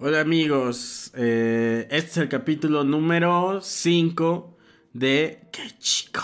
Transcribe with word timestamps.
Hola 0.00 0.20
amigos, 0.20 1.10
eh, 1.16 1.88
este 1.90 2.10
es 2.10 2.16
el 2.18 2.28
capítulo 2.28 2.84
número 2.84 3.58
5 3.60 4.56
de 4.92 5.40
Qué 5.50 5.76
chico. 5.80 6.22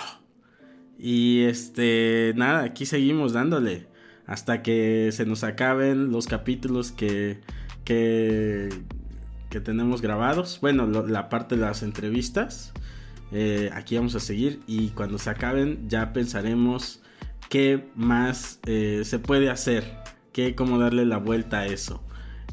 Y 0.97 1.41
este, 1.41 2.35
nada, 2.37 2.63
aquí 2.63 2.87
seguimos 2.87 3.33
dándole 3.33 3.89
hasta 4.29 4.63
que 4.63 5.11
se 5.11 5.27
nos 5.27 5.43
acaben 5.43 6.13
los 6.13 6.29
capítulos 6.29 6.93
que, 6.93 7.41
que, 7.85 8.69
que 9.51 9.61
tenemos 9.61 10.03
grabados. 10.03 10.61
Bueno, 10.61 10.87
la 10.87 11.29
parte 11.29 11.57
de 11.57 11.63
las 11.63 11.83
entrevistas. 11.83 12.73
Eh, 13.33 13.71
aquí 13.75 13.97
vamos 13.97 14.15
a 14.15 14.21
seguir 14.21 14.61
y 14.69 14.91
cuando 14.91 15.19
se 15.19 15.31
acaben 15.31 15.89
ya 15.89 16.13
pensaremos 16.13 17.03
qué 17.49 17.89
más 17.97 18.61
eh, 18.67 19.03
se 19.05 19.19
puede 19.19 19.51
hacer, 19.51 19.83
qué, 20.33 20.55
cómo 20.55 20.79
darle 20.79 21.05
la 21.05 21.17
vuelta 21.17 21.59
a 21.59 21.67
eso. 21.67 22.04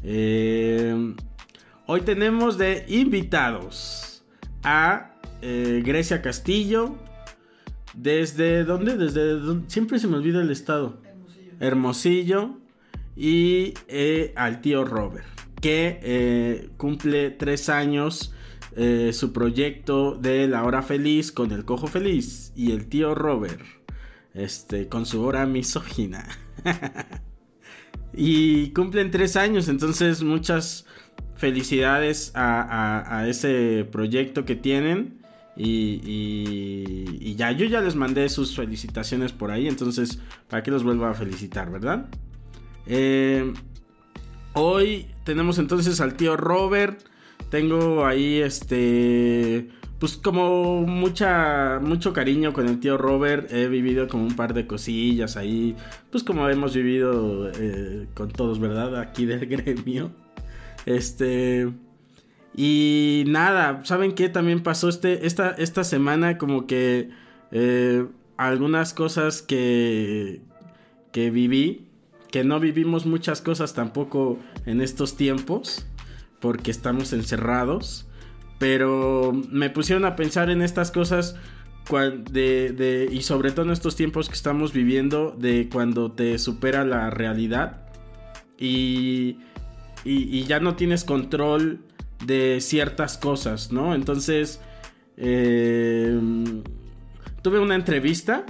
Eh, 0.04 1.14
hoy 1.86 2.00
tenemos 2.00 2.58
de 2.58 2.84
invitados 2.88 4.24
a 4.62 5.14
eh, 5.40 5.82
Grecia 5.84 6.22
Castillo. 6.22 6.96
¿Desde 7.94 8.64
dónde? 8.64 8.96
Desde 8.96 9.38
dónde? 9.38 9.70
Siempre 9.70 9.98
se 9.98 10.08
me 10.08 10.16
olvida 10.16 10.40
el 10.40 10.50
estado. 10.50 11.00
Hermosillo. 11.60 12.58
Y 13.14 13.74
eh, 13.88 14.32
al 14.36 14.62
tío 14.62 14.84
Robert, 14.84 15.26
que 15.60 16.00
eh, 16.02 16.70
cumple 16.78 17.30
tres 17.30 17.68
años 17.68 18.34
su 19.12 19.34
proyecto 19.34 20.14
de 20.14 20.48
la 20.48 20.64
hora 20.64 20.80
feliz 20.80 21.30
con 21.30 21.52
el 21.52 21.66
cojo 21.66 21.88
feliz 21.88 22.54
y 22.56 22.72
el 22.72 22.86
tío 22.86 23.14
Robert, 23.14 23.60
este, 24.32 24.88
con 24.88 25.04
su 25.04 25.22
hora 25.22 25.44
misógina. 25.44 26.26
Y 28.14 28.70
cumplen 28.70 29.10
tres 29.10 29.36
años, 29.36 29.68
entonces 29.68 30.22
muchas 30.22 30.86
felicidades 31.36 32.32
a, 32.34 33.24
ese 33.28 33.86
proyecto 33.90 34.44
que 34.44 34.54
tienen. 34.56 35.20
Y, 35.56 36.00
y- 36.04 37.18
y 37.20 37.34
ya, 37.36 37.52
yo 37.52 37.66
ya 37.66 37.80
les 37.80 37.94
mandé 37.94 38.28
sus 38.28 38.56
felicitaciones 38.56 39.32
por 39.32 39.50
ahí, 39.50 39.68
entonces, 39.68 40.18
¿para 40.48 40.62
qué 40.62 40.70
los 40.70 40.82
vuelvo 40.82 41.04
a 41.04 41.12
felicitar, 41.14 41.70
verdad? 41.70 42.06
Eh, 42.86 43.52
hoy 44.54 45.06
tenemos 45.24 45.58
entonces 45.58 46.00
al 46.00 46.14
tío 46.14 46.36
Robert. 46.36 47.00
Tengo 47.50 48.06
ahí 48.06 48.38
este. 48.40 49.68
Pues 50.02 50.16
como 50.16 50.80
mucha. 50.80 51.78
mucho 51.80 52.12
cariño 52.12 52.52
con 52.52 52.66
el 52.66 52.80
tío 52.80 52.98
Robert. 52.98 53.52
He 53.52 53.68
vivido 53.68 54.08
como 54.08 54.24
un 54.24 54.34
par 54.34 54.52
de 54.52 54.66
cosillas 54.66 55.36
ahí. 55.36 55.76
Pues 56.10 56.24
como 56.24 56.48
hemos 56.48 56.74
vivido 56.74 57.48
eh, 57.54 58.08
con 58.12 58.32
todos, 58.32 58.58
¿verdad? 58.58 58.98
Aquí 58.98 59.26
del 59.26 59.46
gremio. 59.46 60.10
Este. 60.86 61.70
Y 62.56 63.22
nada, 63.28 63.84
¿saben 63.84 64.16
qué? 64.16 64.28
También 64.28 64.64
pasó 64.64 64.88
este, 64.88 65.24
esta, 65.24 65.50
esta 65.50 65.84
semana 65.84 66.36
como 66.36 66.66
que 66.66 67.10
eh, 67.52 68.04
algunas 68.36 68.94
cosas 68.94 69.40
que, 69.40 70.40
que 71.12 71.30
viví, 71.30 71.86
que 72.32 72.42
no 72.42 72.58
vivimos 72.58 73.06
muchas 73.06 73.40
cosas 73.40 73.72
tampoco 73.72 74.40
en 74.66 74.80
estos 74.80 75.16
tiempos, 75.16 75.86
porque 76.40 76.72
estamos 76.72 77.12
encerrados, 77.12 78.08
pero 78.58 79.32
me 79.50 79.70
pusieron 79.70 80.04
a 80.04 80.16
pensar 80.16 80.50
en 80.50 80.62
estas 80.62 80.90
cosas 80.90 81.36
de, 82.30 83.08
y 83.10 83.22
sobre 83.22 83.50
todo 83.50 83.66
en 83.66 83.72
estos 83.72 83.96
tiempos 83.96 84.28
que 84.28 84.34
estamos 84.34 84.72
viviendo, 84.72 85.34
de 85.36 85.68
cuando 85.70 86.12
te 86.12 86.38
supera 86.38 86.84
la 86.84 87.10
realidad 87.10 87.88
y, 88.58 89.38
y, 90.04 90.44
ya 90.44 90.60
no 90.60 90.76
tienes 90.76 91.04
control 91.04 91.80
de 92.24 92.60
ciertas 92.60 93.18
cosas, 93.18 93.72
¿no? 93.72 93.94
Entonces, 93.94 94.60
eh, 95.16 96.18
tuve 97.42 97.58
una 97.58 97.74
entrevista 97.74 98.46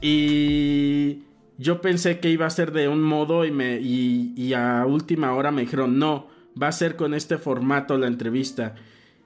y 0.00 1.24
yo 1.58 1.82
pensé 1.82 2.20
que 2.20 2.30
iba 2.30 2.46
a 2.46 2.50
ser 2.50 2.72
de 2.72 2.88
un 2.88 3.02
modo 3.02 3.44
y, 3.44 3.50
me, 3.50 3.78
y 3.80 4.54
a 4.54 4.86
última 4.86 5.34
hora 5.34 5.50
me 5.50 5.62
dijeron, 5.62 5.98
no, 5.98 6.28
va 6.60 6.68
a 6.68 6.72
ser 6.72 6.96
con 6.96 7.14
este 7.14 7.36
formato 7.36 7.98
la 7.98 8.06
entrevista. 8.06 8.74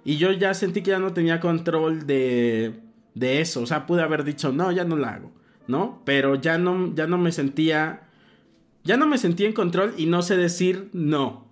Y 0.04 0.16
yo 0.19 0.32
ya 0.32 0.54
sentí 0.54 0.82
que 0.82 0.91
ya 0.91 0.98
no 0.98 1.12
tenía 1.12 1.41
control 1.41 2.06
de, 2.06 2.75
de 3.15 3.41
eso. 3.41 3.62
O 3.62 3.66
sea, 3.66 3.87
pude 3.87 4.03
haber 4.03 4.25
dicho, 4.25 4.53
no, 4.53 4.70
ya 4.72 4.84
no 4.84 4.97
la 4.97 5.15
hago, 5.15 5.32
¿no? 5.66 6.03
Pero 6.04 6.34
ya 6.37 6.59
no, 6.59 6.94
ya 6.94 7.06
no 7.06 7.19
me 7.19 7.32
sentía... 7.32 8.00
Ya 8.84 8.97
no 8.98 9.06
me 9.06 9.19
sentía 9.19 9.47
en 9.47 9.54
control 9.54 9.94
y 9.97 10.06
no 10.06 10.22
sé 10.22 10.37
decir 10.37 10.91
no. 10.92 11.47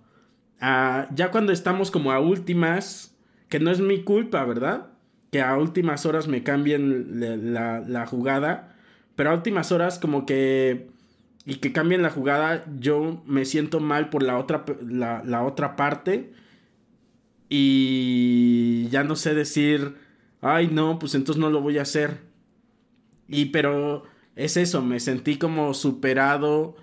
Ah, 0.61 1.07
ya 1.15 1.31
cuando 1.31 1.51
estamos 1.51 1.91
como 1.91 2.11
a 2.11 2.19
últimas, 2.19 3.15
que 3.49 3.59
no 3.59 3.71
es 3.71 3.81
mi 3.81 4.03
culpa, 4.03 4.43
¿verdad? 4.45 4.87
Que 5.31 5.41
a 5.41 5.57
últimas 5.57 6.05
horas 6.05 6.27
me 6.27 6.43
cambien 6.43 7.19
la, 7.19 7.35
la- 7.37 7.79
la 7.81 8.05
jugada, 8.05 8.75
pero 9.15 9.31
a 9.31 9.33
últimas 9.33 9.71
horas 9.71 9.99
como 9.99 10.25
que... 10.25 10.89
Y 11.45 11.55
que 11.55 11.73
cambien 11.73 12.01
la 12.03 12.09
jugada, 12.09 12.65
yo 12.79 13.21
me 13.25 13.43
siento 13.45 13.79
mal 13.81 14.09
por 14.09 14.23
la 14.23 14.37
otra, 14.37 14.63
la, 14.87 15.23
la 15.25 15.43
otra 15.43 15.75
parte. 15.75 16.31
Y 17.55 18.87
ya 18.89 19.03
no 19.03 19.15
sé 19.15 19.35
decir, 19.35 19.95
ay 20.41 20.69
no, 20.71 20.97
pues 20.99 21.13
entonces 21.15 21.39
no 21.39 21.49
lo 21.51 21.61
voy 21.61 21.77
a 21.77 21.83
hacer. 21.83 22.21
Y 23.27 23.45
pero 23.45 24.03
es 24.35 24.57
eso, 24.57 24.81
me 24.81 24.99
sentí 24.99 25.37
como 25.37 25.73
superado 25.73 26.75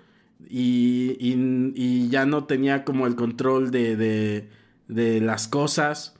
y, 0.49 1.17
y- 1.19 2.09
ya 2.09 2.25
no 2.25 2.45
tenía 2.45 2.83
como 2.83 3.07
el 3.07 3.15
control 3.15 3.71
de, 3.71 3.95
de, 3.95 4.49
de 4.87 5.21
las 5.21 5.47
cosas. 5.47 6.15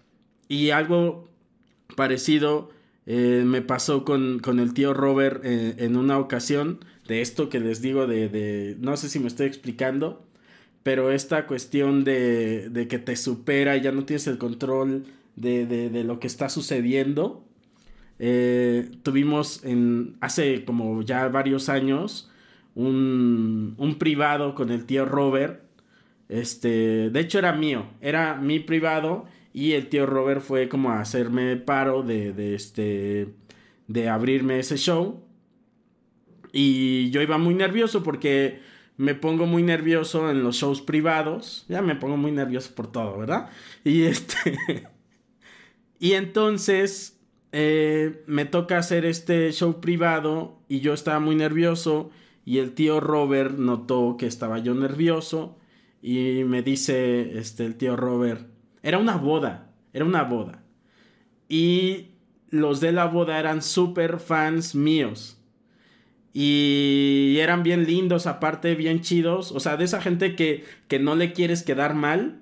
Y 0.47 0.69
algo 0.71 1.29
parecido 1.95 2.69
eh, 3.05 3.43
me 3.45 3.61
pasó 3.61 4.05
con, 4.05 4.39
con 4.39 4.59
el 4.59 4.73
tío 4.73 4.93
Robert 4.93 5.43
eh, 5.45 5.75
en 5.79 5.97
una 5.97 6.19
ocasión 6.19 6.85
de 7.07 7.21
esto 7.21 7.49
que 7.49 7.59
les 7.59 7.81
digo 7.81 8.07
de, 8.07 8.29
de- 8.29 8.77
no 8.79 8.97
sé 8.97 9.09
si 9.09 9.19
me 9.19 9.27
estoy 9.27 9.47
explicando, 9.47 10.25
pero 10.83 11.11
esta 11.11 11.47
cuestión 11.47 12.03
de, 12.03 12.69
de 12.69 12.87
que 12.87 12.99
te 12.99 13.15
supera 13.15 13.77
y 13.77 13.81
ya 13.81 13.91
no 13.91 14.05
tienes 14.05 14.27
el 14.27 14.37
control 14.37 15.05
de, 15.35 15.65
de- 15.65 16.03
lo 16.03 16.19
que 16.19 16.27
está 16.27 16.49
sucediendo. 16.49 17.45
Eh, 18.19 18.91
tuvimos 19.03 19.63
en, 19.63 20.15
hace 20.21 20.63
como 20.65 21.01
ya 21.01 21.27
varios 21.29 21.69
años 21.69 22.29
un, 22.75 23.73
un 23.77 23.95
privado 23.97 24.55
con 24.55 24.69
el 24.71 24.85
tío 24.85 25.05
Robert. 25.05 25.63
Este, 26.29 27.09
de 27.09 27.19
hecho 27.19 27.39
era 27.39 27.51
mío, 27.53 27.87
era 28.01 28.35
mi 28.35 28.59
privado 28.59 29.25
y 29.53 29.73
el 29.73 29.89
tío 29.89 30.05
Robert 30.05 30.41
fue 30.41 30.69
como 30.69 30.91
a 30.91 31.01
hacerme 31.01 31.57
paro 31.57 32.03
de, 32.03 32.31
de 32.33 32.55
este, 32.55 33.27
de 33.87 34.09
abrirme 34.09 34.59
ese 34.59 34.77
show. 34.77 35.23
Y 36.53 37.09
yo 37.11 37.21
iba 37.21 37.37
muy 37.37 37.53
nervioso 37.53 38.03
porque 38.03 38.59
me 38.97 39.15
pongo 39.15 39.45
muy 39.45 39.63
nervioso 39.63 40.29
en 40.29 40.43
los 40.43 40.57
shows 40.57 40.81
privados. 40.81 41.65
Ya 41.67 41.81
me 41.81 41.95
pongo 41.95 42.17
muy 42.17 42.31
nervioso 42.31 42.73
por 42.75 42.91
todo, 42.91 43.17
¿verdad? 43.17 43.49
Y 43.83 44.03
este... 44.03 44.87
y 45.99 46.13
entonces 46.13 47.19
eh, 47.51 48.23
me 48.27 48.45
toca 48.45 48.77
hacer 48.77 49.05
este 49.05 49.51
show 49.51 49.81
privado 49.81 50.59
y 50.69 50.79
yo 50.79 50.93
estaba 50.93 51.19
muy 51.19 51.35
nervioso 51.35 52.11
y 52.45 52.59
el 52.59 52.73
tío 52.73 52.99
Robert 52.99 53.57
notó 53.57 54.15
que 54.17 54.25
estaba 54.25 54.59
yo 54.59 54.73
nervioso 54.73 55.57
y 56.01 56.43
me 56.45 56.63
dice 56.63 57.37
este 57.37 57.65
el 57.65 57.75
tío 57.75 57.95
Robert, 57.95 58.47
era 58.81 58.97
una 58.97 59.17
boda, 59.17 59.73
era 59.93 60.05
una 60.05 60.23
boda. 60.23 60.63
Y 61.47 62.11
los 62.49 62.79
de 62.79 62.91
la 62.91 63.05
boda 63.05 63.39
eran 63.39 63.61
súper 63.61 64.19
fans 64.19 64.73
míos. 64.73 65.40
Y 66.33 67.37
eran 67.39 67.63
bien 67.63 67.85
lindos, 67.85 68.27
aparte 68.27 68.75
bien 68.75 69.01
chidos. 69.01 69.51
O 69.51 69.59
sea, 69.59 69.77
de 69.77 69.85
esa 69.85 70.01
gente 70.01 70.35
que, 70.35 70.63
que 70.87 70.99
no 70.99 71.15
le 71.15 71.33
quieres 71.33 71.63
quedar 71.63 71.93
mal. 71.93 72.41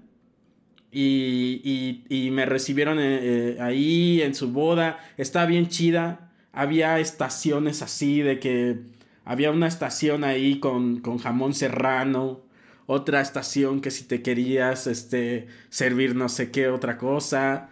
Y, 0.91 2.01
y, 2.09 2.31
me 2.31 2.45
recibieron 2.45 3.00
eh, 3.00 3.19
eh, 3.21 3.57
ahí 3.59 4.21
en 4.21 4.36
su 4.36 4.51
boda. 4.51 5.00
Estaba 5.18 5.45
bien 5.45 5.68
chida. 5.68 6.31
Había 6.51 7.00
estaciones 7.00 7.81
así 7.81 8.21
de 8.21 8.39
que 8.39 8.80
había 9.25 9.51
una 9.51 9.68
estación 9.68 10.24
ahí 10.24 10.59
con, 10.59 11.01
con 11.01 11.19
jamón 11.19 11.53
serrano. 11.53 12.42
Otra 12.88 13.21
estación 13.21 13.81
que 13.81 13.92
si 13.92 14.06
te 14.06 14.24
querías 14.24 14.88
este, 14.88 15.47
servir 15.69 16.15
no 16.15 16.30
sé 16.30 16.50
qué 16.50 16.69
otra 16.69 16.97
cosa. 16.97 17.69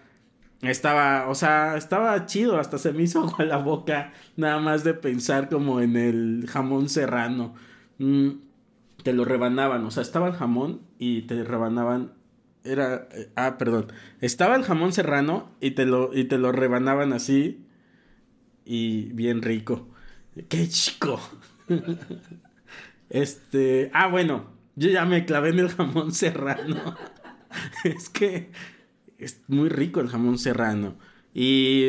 Estaba, 0.61 1.29
o 1.29 1.35
sea, 1.35 1.77
estaba 1.77 2.25
chido, 2.25 2.59
hasta 2.59 2.77
se 2.77 2.91
me 2.91 3.03
hizo 3.03 3.21
agua 3.23 3.45
la 3.45 3.57
boca, 3.57 4.13
nada 4.35 4.59
más 4.59 4.83
de 4.83 4.93
pensar 4.93 5.49
como 5.49 5.81
en 5.81 5.95
el 5.95 6.45
jamón 6.47 6.89
serrano. 6.89 7.53
Mm, 7.99 8.29
te 9.03 9.13
lo 9.13 9.25
rebanaban, 9.25 9.85
o 9.85 9.91
sea, 9.91 10.03
estaba 10.03 10.27
el 10.27 10.33
jamón 10.33 10.81
y 10.99 11.23
te 11.23 11.43
rebanaban. 11.43 12.13
Era, 12.63 13.07
eh, 13.11 13.29
ah, 13.35 13.57
perdón, 13.57 13.87
estaba 14.19 14.55
el 14.55 14.63
jamón 14.63 14.91
serrano 14.93 15.51
y 15.61 15.71
te 15.71 15.85
lo, 15.85 16.13
y 16.13 16.25
te 16.25 16.37
lo 16.37 16.51
rebanaban 16.51 17.13
así 17.13 17.65
y 18.65 19.13
bien 19.13 19.41
rico. 19.41 19.87
¡Qué 20.49 20.67
chico! 20.67 21.19
este, 23.09 23.89
ah, 23.93 24.07
bueno, 24.07 24.47
yo 24.75 24.89
ya 24.89 25.05
me 25.05 25.25
clavé 25.25 25.49
en 25.49 25.59
el 25.59 25.69
jamón 25.69 26.11
serrano. 26.13 26.95
es 27.83 28.09
que 28.09 28.51
es 29.17 29.41
muy 29.47 29.69
rico 29.69 29.99
el 29.99 30.09
jamón 30.09 30.37
serrano. 30.37 30.95
Y 31.33 31.85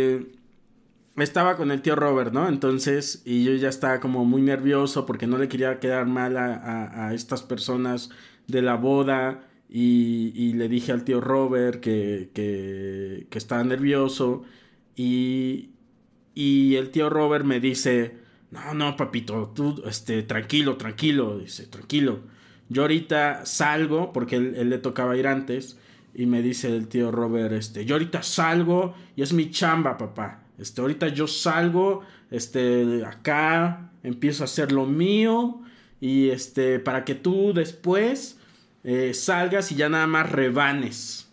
estaba 1.17 1.57
con 1.57 1.71
el 1.71 1.83
tío 1.83 1.97
Robert, 1.97 2.33
¿no? 2.33 2.49
Entonces, 2.49 3.23
y 3.25 3.45
yo 3.45 3.55
ya 3.55 3.69
estaba 3.69 4.01
como 4.01 4.25
muy 4.25 4.43
nervioso 4.43 5.07
porque 5.07 5.27
no 5.27 5.39
le 5.39 5.49
quería 5.49 5.81
quedar 5.81 6.07
mal 6.07 6.37
a, 6.37 7.13
estas 7.15 7.43
personas 7.43 8.11
de 8.47 8.63
la 8.63 8.77
boda. 8.77 9.45
Y, 9.71 10.53
le 10.55 10.69
dije 10.69 10.93
al 10.93 11.05
tío 11.05 11.21
Robert 11.21 11.81
que, 11.81 12.31
que, 12.35 13.27
que 13.31 13.39
estaba 13.39 13.63
nervioso. 13.65 14.45
Y, 14.97 15.71
y 16.35 16.77
el 16.77 16.91
tío 16.91 17.11
Robert 17.11 17.45
me 17.45 17.61
dice, 17.61 18.17
no, 18.51 18.75
no, 18.75 18.97
papito, 18.97 19.53
tú, 19.55 19.83
este, 19.87 20.23
tranquilo, 20.23 20.77
tranquilo, 20.77 21.39
dice, 21.39 21.67
tranquilo. 21.67 22.21
Yo 22.69 22.83
ahorita 22.83 23.47
salgo, 23.47 24.13
porque 24.13 24.37
él 24.37 24.71
le 24.71 24.79
tocaba 24.79 25.17
ir 25.17 25.27
antes, 25.27 25.79
y 26.19 26.27
me 26.27 26.43
dice 26.43 26.67
el 26.67 26.89
tío 26.89 27.13
Robert, 27.13 27.53
este, 27.53 27.85
yo 27.85 27.95
ahorita 27.95 28.25
salgo 28.25 28.93
y 29.15 29.23
es 29.23 29.33
mi 29.33 29.53
chamba, 29.53 29.97
papá. 29.97 30.43
Este, 30.59 30.81
ahorita 30.81 31.07
yo 31.09 31.29
salgo, 31.29 32.03
este, 32.33 33.05
acá 33.07 33.93
empiezo 34.03 34.43
a 34.43 34.47
hacer 34.47 34.73
lo 34.73 34.85
mío 34.85 35.61
y 36.01 36.31
este, 36.31 36.81
para 36.81 37.05
que 37.05 37.15
tú 37.15 37.53
después 37.55 38.37
eh, 38.83 39.15
salgas 39.15 39.71
y 39.71 39.77
ya 39.77 39.89
nada 39.89 40.09
más 40.09 40.33
rebanes. 40.33 41.31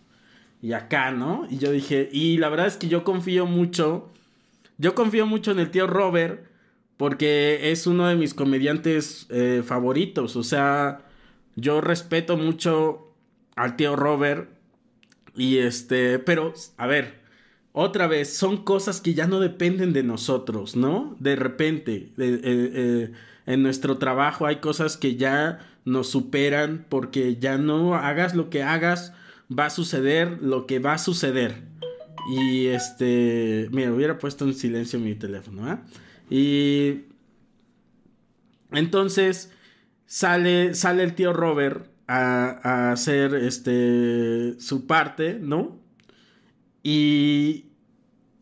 Y 0.61 0.73
acá, 0.73 1.09
¿no? 1.09 1.47
Y 1.49 1.57
yo 1.57 1.71
dije, 1.71 2.07
y 2.11 2.37
la 2.37 2.49
verdad 2.49 2.67
es 2.67 2.77
que 2.77 2.87
yo 2.87 3.03
confío 3.03 3.47
mucho, 3.47 4.11
yo 4.77 4.93
confío 4.93 5.25
mucho 5.25 5.49
en 5.49 5.57
el 5.57 5.71
tío 5.71 5.87
Robert 5.87 6.45
porque 6.97 7.71
es 7.71 7.87
uno 7.87 8.07
de 8.07 8.17
mis 8.17 8.35
comediantes 8.35 9.25
eh, 9.31 9.63
favoritos. 9.65 10.35
O 10.35 10.43
sea, 10.43 11.07
yo 11.55 11.81
respeto 11.81 12.37
mucho 12.37 13.15
al 13.55 13.77
tío 13.77 13.95
Robert 13.95 14.54
y 15.35 15.57
este, 15.57 16.19
pero, 16.19 16.53
a 16.77 16.87
ver, 16.87 17.19
otra 17.71 18.07
vez, 18.07 18.33
son 18.33 18.63
cosas 18.63 19.01
que 19.01 19.13
ya 19.13 19.27
no 19.27 19.39
dependen 19.39 19.91
de 19.91 20.03
nosotros, 20.03 20.75
¿no? 20.75 21.15
De 21.19 21.35
repente, 21.35 22.13
eh, 22.17 22.39
eh, 22.43 23.11
en 23.45 23.63
nuestro 23.63 23.97
trabajo 23.97 24.45
hay 24.45 24.57
cosas 24.57 24.95
que 24.95 25.17
ya 25.17 25.59
nos 25.83 26.07
superan 26.07 26.85
porque 26.87 27.35
ya 27.35 27.57
no 27.57 27.95
hagas 27.95 28.33
lo 28.33 28.49
que 28.49 28.63
hagas, 28.63 29.13
va 29.51 29.65
a 29.65 29.69
suceder 29.69 30.41
lo 30.41 30.65
que 30.67 30.79
va 30.79 30.93
a 30.93 30.97
suceder. 30.97 31.63
Y 32.31 32.67
este, 32.67 33.67
mira, 33.71 33.91
hubiera 33.93 34.17
puesto 34.17 34.45
en 34.45 34.53
silencio 34.53 34.99
mi 34.99 35.13
teléfono, 35.13 35.71
¿eh? 35.71 35.77
Y 36.29 37.03
entonces 38.71 39.51
sale, 40.05 40.73
sale 40.73 41.03
el 41.03 41.13
tío 41.13 41.33
Robert 41.33 41.87
a, 42.07 42.91
hacer 42.91 43.35
este 43.35 44.59
su 44.59 44.85
parte, 44.87 45.39
¿no? 45.41 45.79
Y 46.83 47.65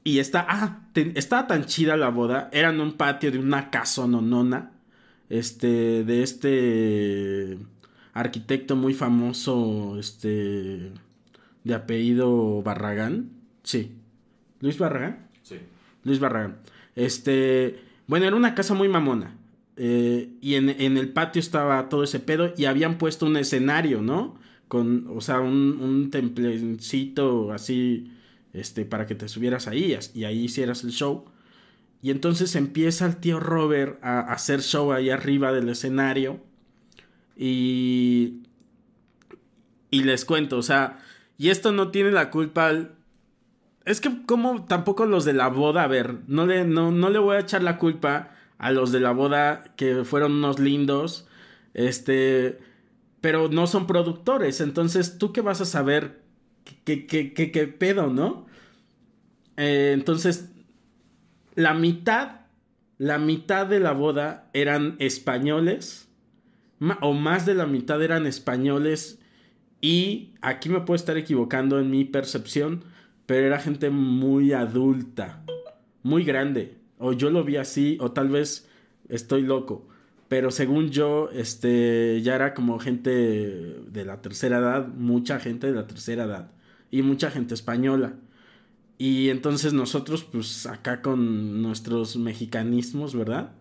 y 0.03 0.19
está 0.19 0.45
ah, 0.49 0.81
estaba 0.95 1.47
tan 1.47 1.65
chida 1.65 1.97
la 1.97 2.09
boda, 2.09 2.49
era 2.51 2.69
en 2.69 2.81
un 2.81 2.93
patio 2.93 3.31
de 3.31 3.39
una 3.39 3.69
casa 3.69 4.05
nonona, 4.07 4.71
este 5.29 6.03
de 6.03 6.23
este 6.23 7.57
arquitecto 8.13 8.75
muy 8.75 8.93
famoso, 8.93 9.97
este 9.99 10.91
de 11.63 11.73
apellido 11.73 12.61
Barragán, 12.61 13.31
sí. 13.63 13.95
Luis 14.59 14.77
Barragán? 14.77 15.27
Sí. 15.41 15.59
Luis 16.03 16.19
Barragán. 16.19 16.57
Este, 16.95 17.81
bueno, 18.07 18.25
era 18.25 18.35
una 18.35 18.55
casa 18.55 18.73
muy 18.73 18.87
mamona. 18.87 19.35
Eh, 19.75 20.29
y 20.41 20.55
en, 20.55 20.69
el 20.69 21.09
patio 21.09 21.39
estaba 21.39 21.89
todo 21.89 22.03
ese 22.03 22.19
pedo 22.19 22.53
y 22.55 22.65
habían 22.65 22.97
puesto 22.97 23.25
un 23.25 23.37
escenario, 23.37 24.01
¿no? 24.01 24.37
Con, 24.67 25.07
o 25.15 25.21
sea, 25.21 25.39
un, 25.39 25.79
un 25.81 26.11
templecito 26.11 27.51
así, 27.51 28.11
este, 28.53 28.85
para 28.85 29.05
que 29.07 29.15
te 29.15 29.27
subieras 29.27 29.67
ahí 29.67 29.97
y 30.13 30.23
ahí 30.25 30.43
hicieras 30.43 30.83
el 30.83 30.91
show. 30.91 31.25
Y 32.03 32.11
entonces 32.11 32.55
empieza 32.55 33.05
el 33.05 33.15
tío 33.17 33.39
Robert 33.39 33.97
a, 34.03 34.19
hacer 34.19 34.61
show 34.61 34.91
ahí 34.91 35.09
arriba 35.09 35.53
del 35.53 35.69
escenario. 35.69 36.41
Y. 37.37 38.43
Y 39.89 40.03
les 40.03 40.25
cuento, 40.25 40.57
o 40.57 40.63
sea, 40.63 40.99
y 41.37 41.49
esto 41.49 41.71
no 41.71 41.91
tiene 41.91 42.11
la 42.11 42.29
culpa. 42.29 42.71
Es 43.85 44.01
que, 44.01 44.25
como 44.25 44.65
tampoco 44.65 45.05
los 45.05 45.23
de 45.23 45.33
la 45.33 45.47
boda, 45.47 45.83
a 45.83 45.87
ver, 45.87 46.19
no 46.27 46.45
le, 46.45 46.65
no, 46.65 46.91
no 46.91 47.09
le 47.09 47.19
voy 47.19 47.37
a 47.37 47.39
echar 47.39 47.63
la 47.63 47.77
culpa 47.77 48.31
a 48.63 48.71
los 48.71 48.93
de 48.93 49.01
la 49.01 49.11
boda 49.11 49.65
que 49.75 50.05
fueron 50.05 50.35
unos 50.35 50.57
lindos, 50.57 51.27
este, 51.73 52.59
pero 53.19 53.49
no 53.49 53.67
son 53.67 53.87
productores, 53.87 54.61
entonces 54.61 55.17
tú 55.17 55.33
qué 55.33 55.41
vas 55.41 55.59
a 55.59 55.65
saber 55.65 56.21
qué, 56.85 57.05
qué, 57.05 57.33
qué, 57.33 57.51
qué 57.51 57.67
pedo, 57.67 58.07
¿no? 58.07 58.45
Eh, 59.57 59.91
entonces, 59.93 60.49
la 61.55 61.73
mitad, 61.73 62.45
la 62.97 63.17
mitad 63.17 63.67
de 63.67 63.81
la 63.81 63.91
boda 63.91 64.49
eran 64.53 64.95
españoles, 64.99 66.07
o 67.01 67.11
más 67.11 67.45
de 67.45 67.55
la 67.55 67.67
mitad 67.67 68.01
eran 68.01 68.25
españoles, 68.25 69.19
y 69.81 70.35
aquí 70.41 70.69
me 70.69 70.79
puedo 70.79 70.95
estar 70.95 71.17
equivocando 71.17 71.81
en 71.81 71.91
mi 71.91 72.05
percepción, 72.05 72.85
pero 73.25 73.45
era 73.45 73.59
gente 73.59 73.89
muy 73.89 74.53
adulta, 74.53 75.43
muy 76.01 76.23
grande 76.23 76.82
o 76.97 77.13
yo 77.13 77.29
lo 77.29 77.43
vi 77.43 77.57
así, 77.57 77.97
o 78.01 78.11
tal 78.11 78.29
vez 78.29 78.67
estoy 79.09 79.41
loco. 79.43 79.87
Pero 80.27 80.51
según 80.51 80.89
yo, 80.89 81.29
este, 81.31 82.21
ya 82.23 82.35
era 82.35 82.53
como 82.53 82.79
gente 82.79 83.11
de 83.11 84.05
la 84.05 84.21
tercera 84.21 84.59
edad, 84.59 84.87
mucha 84.87 85.39
gente 85.39 85.67
de 85.67 85.73
la 85.73 85.87
tercera 85.87 86.23
edad. 86.23 86.51
Y 86.89 87.01
mucha 87.01 87.29
gente 87.31 87.53
española. 87.53 88.15
Y 88.97 89.29
entonces 89.29 89.73
nosotros, 89.73 90.23
pues 90.23 90.65
acá 90.65 91.01
con 91.01 91.61
nuestros 91.61 92.15
mexicanismos, 92.17 93.15
¿verdad? 93.15 93.51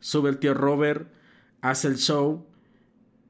Sube 0.00 0.30
el 0.30 0.38
tío 0.38 0.54
Robert, 0.54 1.08
hace 1.60 1.88
el 1.88 1.96
show 1.98 2.46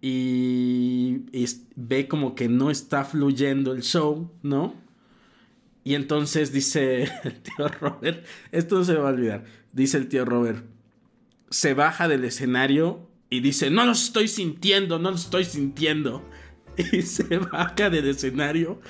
y, 0.00 1.26
y, 1.32 1.46
ve 1.76 2.08
como 2.08 2.34
que 2.34 2.48
no 2.48 2.70
está 2.70 3.04
fluyendo 3.04 3.72
el 3.72 3.82
show, 3.82 4.30
¿no? 4.42 4.74
Y 5.84 5.94
entonces 5.94 6.52
dice 6.52 7.10
el 7.24 7.40
tío 7.40 7.68
Robert, 7.80 8.24
esto 8.52 8.76
no 8.76 8.84
se 8.84 8.94
va 8.94 9.08
a 9.08 9.12
olvidar, 9.12 9.44
dice 9.72 9.98
el 9.98 10.08
tío 10.08 10.24
Robert, 10.24 10.64
se 11.50 11.74
baja 11.74 12.08
del 12.08 12.24
escenario 12.24 13.08
y 13.30 13.40
dice, 13.40 13.70
no 13.70 13.84
lo 13.84 13.92
estoy 13.92 14.28
sintiendo, 14.28 14.98
no 14.98 15.10
lo 15.10 15.16
estoy 15.16 15.44
sintiendo. 15.44 16.22
Y 16.92 17.02
se 17.02 17.36
baja 17.36 17.90
del 17.90 18.08
escenario 18.08 18.80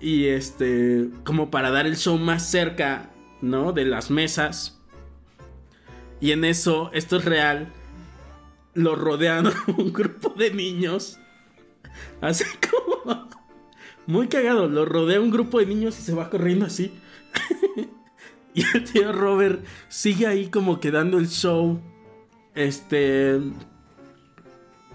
y 0.00 0.26
este, 0.26 1.10
como 1.24 1.50
para 1.50 1.70
dar 1.70 1.86
el 1.86 1.96
show 1.96 2.18
más 2.18 2.48
cerca, 2.48 3.10
¿no? 3.40 3.72
De 3.72 3.84
las 3.84 4.10
mesas. 4.10 4.80
Y 6.20 6.32
en 6.32 6.44
eso, 6.44 6.90
esto 6.92 7.16
es 7.18 7.24
real, 7.24 7.72
lo 8.74 8.94
rodean 8.94 9.50
un 9.76 9.92
grupo 9.92 10.30
de 10.30 10.50
niños. 10.52 11.18
Así 12.20 12.44
como... 12.70 13.35
Muy 14.06 14.28
cagado, 14.28 14.68
lo 14.68 14.84
rodea 14.84 15.20
un 15.20 15.30
grupo 15.30 15.58
de 15.58 15.66
niños 15.66 15.98
y 15.98 16.02
se 16.02 16.14
va 16.14 16.30
corriendo 16.30 16.66
así. 16.66 16.92
y 18.54 18.62
el 18.74 18.84
tío 18.84 19.12
Robert 19.12 19.64
sigue 19.88 20.26
ahí 20.26 20.48
como 20.48 20.80
quedando 20.80 21.18
el 21.18 21.28
show. 21.28 21.80
Este... 22.54 23.40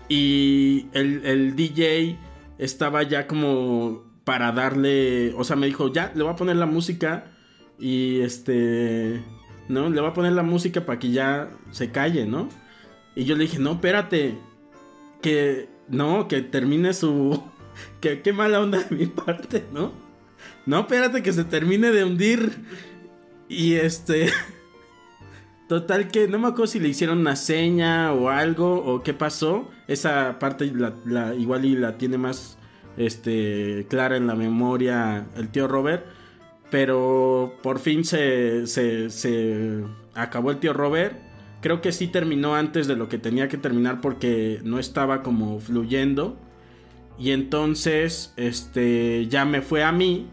Y 0.07 0.87
el, 0.91 1.25
el 1.25 1.55
DJ 1.55 2.17
estaba 2.57 3.03
ya 3.03 3.27
como 3.27 4.03
para 4.23 4.51
darle, 4.51 5.33
o 5.35 5.43
sea, 5.43 5.55
me 5.55 5.67
dijo, 5.67 5.91
ya, 5.91 6.11
le 6.15 6.23
voy 6.23 6.33
a 6.33 6.35
poner 6.35 6.57
la 6.57 6.65
música 6.65 7.31
y 7.79 8.21
este, 8.21 9.23
¿no? 9.67 9.89
Le 9.89 9.99
voy 9.99 10.09
a 10.09 10.13
poner 10.13 10.33
la 10.33 10.43
música 10.43 10.85
para 10.85 10.99
que 10.99 11.11
ya 11.11 11.49
se 11.71 11.91
calle, 11.91 12.25
¿no? 12.25 12.49
Y 13.15 13.25
yo 13.25 13.35
le 13.35 13.43
dije, 13.43 13.57
no, 13.57 13.73
espérate, 13.73 14.37
que, 15.21 15.69
no, 15.89 16.27
que 16.27 16.41
termine 16.41 16.93
su, 16.93 17.41
que 17.99 18.21
qué 18.21 18.33
mala 18.33 18.59
onda 18.59 18.83
de 18.83 18.95
mi 18.95 19.05
parte, 19.07 19.65
¿no? 19.71 19.93
No, 20.65 20.81
espérate 20.81 21.23
que 21.23 21.33
se 21.33 21.43
termine 21.43 21.91
de 21.91 22.03
hundir. 22.03 22.51
Y 23.49 23.73
este... 23.73 24.29
Total 25.67 26.09
que 26.09 26.27
no 26.27 26.37
me 26.37 26.49
acuerdo 26.49 26.67
si 26.67 26.81
le 26.81 26.89
hicieron 26.89 27.19
una 27.19 27.37
seña 27.37 28.11
o 28.11 28.29
algo 28.29 28.83
o 28.83 29.03
qué 29.03 29.13
pasó. 29.13 29.69
Esa 29.87 30.37
parte 30.37 30.69
la, 31.05 31.33
igual 31.33 31.63
y 31.63 31.77
la 31.77 31.97
tiene 31.97 32.17
más 32.17 32.57
este, 32.97 33.87
clara 33.89 34.17
en 34.17 34.27
la 34.27 34.35
memoria 34.35 35.27
el 35.37 35.47
tío 35.47 35.69
Robert. 35.69 36.05
Pero 36.69 37.53
por 37.63 37.79
fin 37.79 38.03
se, 38.03 38.67
se, 38.67 39.09
se 39.09 39.81
acabó 40.13 40.51
el 40.51 40.59
tío 40.59 40.73
Robert. 40.73 41.17
Creo 41.61 41.79
que 41.79 41.93
sí 41.93 42.07
terminó 42.07 42.55
antes 42.55 42.87
de 42.87 42.97
lo 42.97 43.07
que 43.07 43.17
tenía 43.17 43.47
que 43.47 43.57
terminar 43.57 44.01
porque 44.01 44.59
no 44.65 44.77
estaba 44.77 45.23
como 45.23 45.61
fluyendo. 45.61 46.37
Y 47.21 47.31
entonces 47.31 48.33
este, 48.35 49.27
ya 49.27 49.45
me 49.45 49.61
fue 49.61 49.83
a 49.83 49.91
mí. 49.91 50.27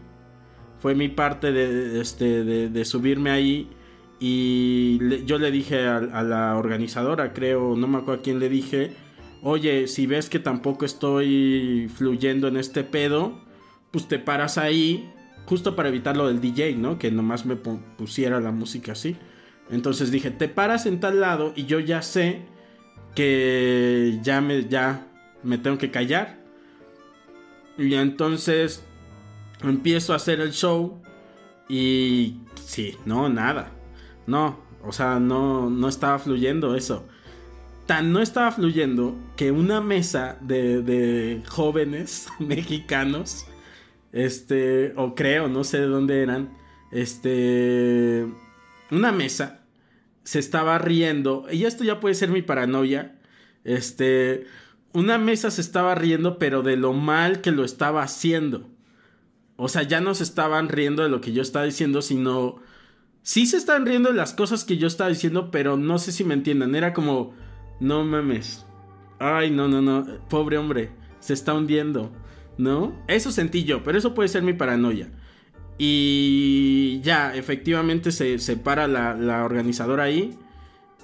Fue 0.79 0.95
mi 0.95 1.09
parte 1.09 1.51
de, 1.51 1.99
este, 2.01 2.43
de 2.43 2.85
subirme 2.85 3.31
ahí 3.31 3.69
y 4.19 5.25
yo 5.25 5.39
le 5.39 5.49
dije 5.49 5.87
a, 5.87 6.23
la 6.23 6.57
organizadora, 6.57 7.31
creo, 7.31 7.75
no 7.77 7.87
me 7.87 7.99
acuerdo 7.99 8.19
a 8.19 8.23
quién 8.23 8.39
le 8.39 8.49
dije, 8.49 8.91
oye, 9.41 9.87
si 9.87 10.05
ves 10.07 10.29
que 10.29 10.39
tampoco 10.39 10.83
estoy 10.85 11.89
fluyendo 11.95 12.49
en 12.49 12.57
este 12.57 12.83
pedo, 12.83 13.39
pues 13.91 14.09
te 14.09 14.19
paras 14.19 14.57
ahí, 14.57 15.09
justo 15.45 15.75
para 15.75 15.87
evitar 15.87 16.17
lo 16.17 16.27
del 16.27 16.41
DJ, 16.41 16.75
¿no? 16.75 16.99
Que 16.99 17.11
nomás 17.11 17.45
me 17.45 17.55
pusiera 17.55 18.41
la 18.41 18.51
música 18.51 18.91
así. 18.91 19.15
Entonces 19.71 20.11
dije, 20.11 20.31
te 20.31 20.49
paras 20.49 20.85
en 20.85 20.99
tal 20.99 21.21
lado 21.21 21.53
y 21.55 21.65
yo 21.65 21.79
ya 21.79 22.01
sé 22.01 22.41
que 23.15 24.19
ya 24.21 24.41
me, 24.41 24.67
ya 24.67 25.07
me 25.43 25.57
tengo 25.57 25.77
que 25.77 25.91
callar. 25.91 26.38
Y 27.79 27.95
entonces 27.95 28.83
empiezo 29.63 30.11
a 30.11 30.17
hacer 30.17 30.41
el 30.41 30.51
show 30.51 31.01
y 31.69 32.41
sí, 32.55 32.97
no, 33.05 33.29
nada. 33.29 33.71
No, 34.27 34.59
o 34.83 34.91
sea, 34.91 35.19
no, 35.19 35.69
no 35.69 35.87
estaba 35.87 36.19
fluyendo 36.19 36.75
eso. 36.75 37.07
Tan 37.85 38.11
no 38.11 38.21
estaba 38.21 38.51
fluyendo 38.51 39.15
que 39.37 39.51
una 39.51 39.79
mesa 39.79 40.37
de, 40.41 40.81
de 40.81 41.41
jóvenes 41.47 42.27
mexicanos, 42.39 43.45
este, 44.11 44.93
o 44.97 45.15
creo, 45.15 45.47
no 45.47 45.63
sé 45.63 45.79
de 45.79 45.87
dónde 45.87 46.21
eran, 46.21 46.57
este, 46.91 48.27
una 48.91 49.13
mesa 49.13 49.61
se 50.23 50.39
estaba 50.39 50.77
riendo, 50.79 51.47
y 51.49 51.63
esto 51.63 51.83
ya 51.83 51.99
puede 51.99 52.13
ser 52.13 52.29
mi 52.29 52.41
paranoia, 52.41 53.15
este, 53.63 54.45
una 54.93 55.17
mesa 55.17 55.51
se 55.51 55.61
estaba 55.61 55.95
riendo, 55.95 56.39
pero 56.39 56.63
de 56.63 56.77
lo 56.77 56.93
mal 56.93 57.41
que 57.41 57.51
lo 57.51 57.63
estaba 57.63 58.03
haciendo. 58.03 58.67
O 59.55 59.67
sea, 59.67 59.83
ya 59.83 60.01
no 60.01 60.15
se 60.15 60.23
estaban 60.23 60.69
riendo 60.69 61.03
de 61.03 61.09
lo 61.09 61.21
que 61.21 61.33
yo 61.33 61.41
estaba 61.41 61.65
diciendo, 61.65 62.01
sino 62.01 62.57
sí 63.21 63.45
se 63.45 63.57
están 63.57 63.85
riendo 63.85 64.09
de 64.09 64.15
las 64.15 64.33
cosas 64.33 64.63
que 64.63 64.77
yo 64.77 64.87
estaba 64.87 65.09
diciendo, 65.09 65.51
pero 65.51 65.77
no 65.77 65.99
sé 65.99 66.11
si 66.11 66.23
me 66.23 66.33
entiendan. 66.33 66.75
Era 66.75 66.93
como, 66.93 67.33
no 67.79 68.03
mames. 68.03 68.65
Ay, 69.19 69.51
no, 69.51 69.67
no, 69.67 69.81
no. 69.81 70.05
Pobre 70.29 70.57
hombre, 70.57 70.91
se 71.19 71.33
está 71.33 71.53
hundiendo. 71.53 72.11
¿No? 72.57 72.93
Eso 73.07 73.31
sentí 73.31 73.63
yo, 73.63 73.83
pero 73.83 73.97
eso 73.97 74.13
puede 74.13 74.27
ser 74.27 74.43
mi 74.43 74.53
paranoia. 74.53 75.09
Y 75.77 76.99
ya, 77.03 77.33
efectivamente 77.35 78.11
se, 78.11 78.37
se 78.39 78.57
para 78.57 78.87
la, 78.87 79.13
la 79.15 79.45
organizadora 79.45 80.03
ahí. 80.03 80.37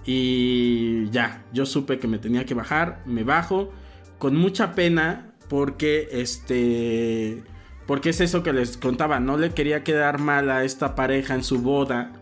Y 0.06 1.10
ya, 1.10 1.44
yo 1.52 1.66
supe 1.66 2.00
que 2.00 2.08
me 2.08 2.20
tenía 2.20 2.46
que 2.46 2.54
bajar, 2.54 3.02
me 3.06 3.24
bajo 3.24 3.72
con 4.20 4.36
mucha 4.36 4.76
pena 4.76 5.34
porque 5.50 6.08
este 6.12 7.44
porque 7.86 8.10
es 8.10 8.22
eso 8.22 8.42
que 8.42 8.52
les 8.52 8.78
contaba, 8.78 9.20
no 9.20 9.38
le 9.38 9.52
quería 9.52 9.84
quedar 9.84 10.20
mal 10.20 10.50
a 10.50 10.64
esta 10.64 10.96
pareja 10.96 11.36
en 11.36 11.44
su 11.44 11.62
boda. 11.62 12.14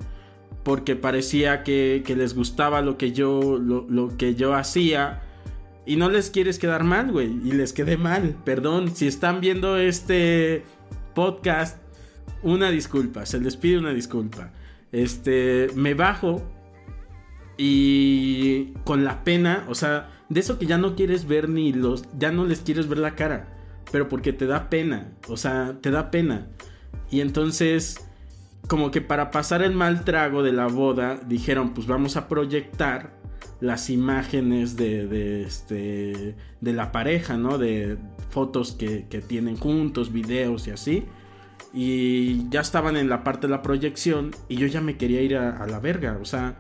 Porque 0.64 0.96
parecía 0.96 1.64
que, 1.64 2.04
les 2.16 2.36
gustaba 2.36 2.82
lo 2.82 2.98
que 2.98 3.12
yo. 3.12 3.58
Lo, 3.60 4.18
que 4.18 4.36
yo 4.36 4.56
hacía. 4.56 5.22
Y 5.86 5.98
no 5.98 6.10
les 6.10 6.30
quieres 6.30 6.60
quedar 6.60 6.84
mal, 6.84 7.12
güey. 7.12 7.28
Y 7.44 7.52
les 7.52 7.74
quedé 7.74 7.98
mal. 7.98 8.36
Perdón. 8.46 8.94
Si 8.96 9.08
están 9.08 9.42
viendo 9.42 9.78
este 9.78 10.64
podcast. 11.14 11.82
Una 12.42 12.72
disculpa. 12.72 13.26
Se 13.26 13.40
les 13.40 13.56
pide 13.58 13.78
una 13.78 13.94
disculpa. 13.94 14.52
Este. 14.92 15.68
Me 15.76 15.94
bajo. 15.94 16.42
Y 17.58 18.74
con 18.84 19.04
la 19.04 19.24
pena. 19.24 19.66
O 19.68 19.76
sea. 19.76 20.10
De 20.30 20.40
eso 20.40 20.58
que 20.58 20.66
ya 20.66 20.78
no 20.78 20.96
quieres 20.96 21.28
ver 21.28 21.50
ni 21.50 21.74
los. 21.74 22.06
Ya 22.18 22.32
no 22.32 22.46
les 22.46 22.62
quieres 22.62 22.88
ver 22.88 22.98
la 22.98 23.16
cara 23.16 23.54
pero 23.94 24.10
porque 24.10 24.34
te 24.34 24.48
da 24.48 24.72
pena, 24.72 25.12
o 25.28 25.38
sea, 25.38 25.78
te 25.80 25.92
da 25.92 26.10
pena. 26.10 26.48
Y 27.12 27.22
entonces, 27.22 28.04
como 28.68 28.90
que 28.90 29.02
para 29.02 29.30
pasar 29.30 29.62
el 29.62 29.76
mal 29.76 30.04
trago 30.04 30.42
de 30.42 30.52
la 30.52 30.66
boda, 30.66 31.20
dijeron, 31.28 31.76
pues 31.76 31.86
vamos 31.86 32.18
a 32.18 32.28
proyectar 32.28 33.14
las 33.62 33.92
imágenes 33.92 34.76
de, 34.78 35.44
este, 35.44 36.36
de 36.60 36.74
la 36.74 36.92
pareja, 36.92 37.38
¿no? 37.38 37.60
De 37.60 38.00
fotos 38.32 38.72
que, 38.72 39.06
tienen 39.28 39.58
juntos, 39.58 40.12
videos 40.12 40.68
y 40.68 40.72
así. 40.72 41.06
Y 41.72 42.50
ya 42.50 42.62
estaban 42.62 42.98
en 42.98 43.10
la 43.10 43.24
parte 43.24 43.46
de 43.46 43.52
la 43.52 43.62
proyección 43.62 44.32
y 44.50 44.56
yo 44.56 44.66
ya 44.66 44.82
me 44.82 44.98
quería 44.98 45.22
ir 45.22 45.38
a, 45.38 45.56
a 45.58 45.68
la 45.68 45.80
verga, 45.80 46.18
o 46.20 46.26
sea, 46.26 46.56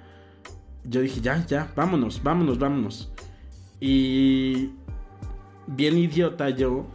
yo 0.85 1.01
dije, 1.01 1.21
ya, 1.21 1.45
ya, 1.45 1.71
vámonos, 1.75 2.21
vámonos, 2.21 2.59
vámonos. 2.59 3.11
Y 3.79 4.71
bien 5.67 5.97
idiota 5.97 6.49
yo, 6.49 6.87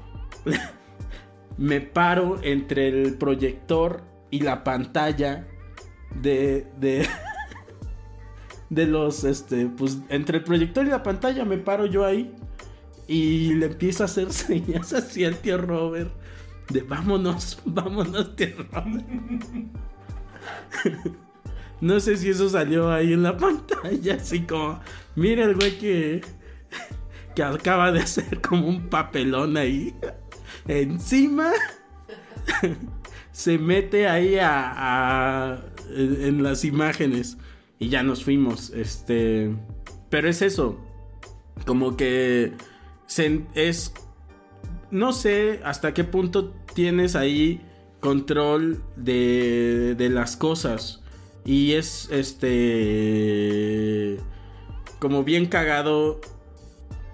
me 1.59 1.81
paro 1.81 2.39
entre 2.43 2.89
el 2.89 3.19
proyector 3.19 4.03
y 4.31 4.41
la 4.41 4.65
pantalla 4.65 5.47
de, 6.15 6.67
de, 6.79 7.07
de 8.71 8.87
los, 8.87 9.25
este, 9.25 9.67
pues 9.67 9.99
entre 10.09 10.39
el 10.39 10.45
proyector 10.45 10.87
y 10.87 10.91
la 10.91 11.03
pantalla 11.03 11.45
me 11.45 11.59
paro 11.59 11.87
yo 11.87 12.05
ahí 12.05 12.35
y 13.07 13.55
le 13.55 13.67
empiezo 13.67 14.05
a 14.05 14.07
hacer 14.07 14.33
señas 14.33 14.93
así 14.93 15.25
al 15.25 15.37
tío 15.37 15.59
Robert 15.59 16.11
de 16.69 16.83
vámonos, 16.83 17.61
vámonos, 17.65 18.37
tío 18.37 18.49
Robert. 18.71 19.07
No 21.81 22.01
sé 22.01 22.17
si 22.17 22.31
eso 22.31 22.49
salió 22.49 22.91
ahí 22.91 23.13
en 23.13 23.23
la 23.23 23.37
pantalla, 23.39 24.15
así 24.15 24.41
como, 24.43 24.81
mira 25.17 25.45
el 25.45 25.55
güey 25.55 25.79
que, 25.79 26.21
que 27.35 27.43
acaba 27.43 27.93
de 27.93 28.01
hacer 28.01 28.41
como 28.41 28.69
un 28.69 28.89
papelón 28.89 29.57
ahí 29.57 29.95
encima 30.69 31.53
se 33.33 33.59
mete 33.59 34.09
ahí 34.09 34.37
a, 34.41 35.65
en 35.91 36.43
las 36.43 36.65
imágenes 36.65 37.39
y 37.79 37.89
ya 37.89 38.03
nos 38.03 38.25
fuimos. 38.25 38.71
Este, 38.71 39.55
pero 40.11 40.29
es 40.29 40.43
eso, 40.43 40.79
como 41.67 41.97
que 41.97 42.53
es, 43.55 43.93
no 44.91 45.13
sé 45.13 45.61
hasta 45.65 45.95
qué 45.95 46.05
punto 46.05 46.53
tienes 46.75 47.17
ahí 47.17 47.63
control 48.01 48.83
de, 48.97 49.95
de 49.97 50.09
las 50.09 50.37
cosas 50.37 51.03
y 51.45 51.73
es 51.73 52.09
este 52.11 52.59
como 54.99 55.25
bien 55.25 55.47
cagado 55.47 56.21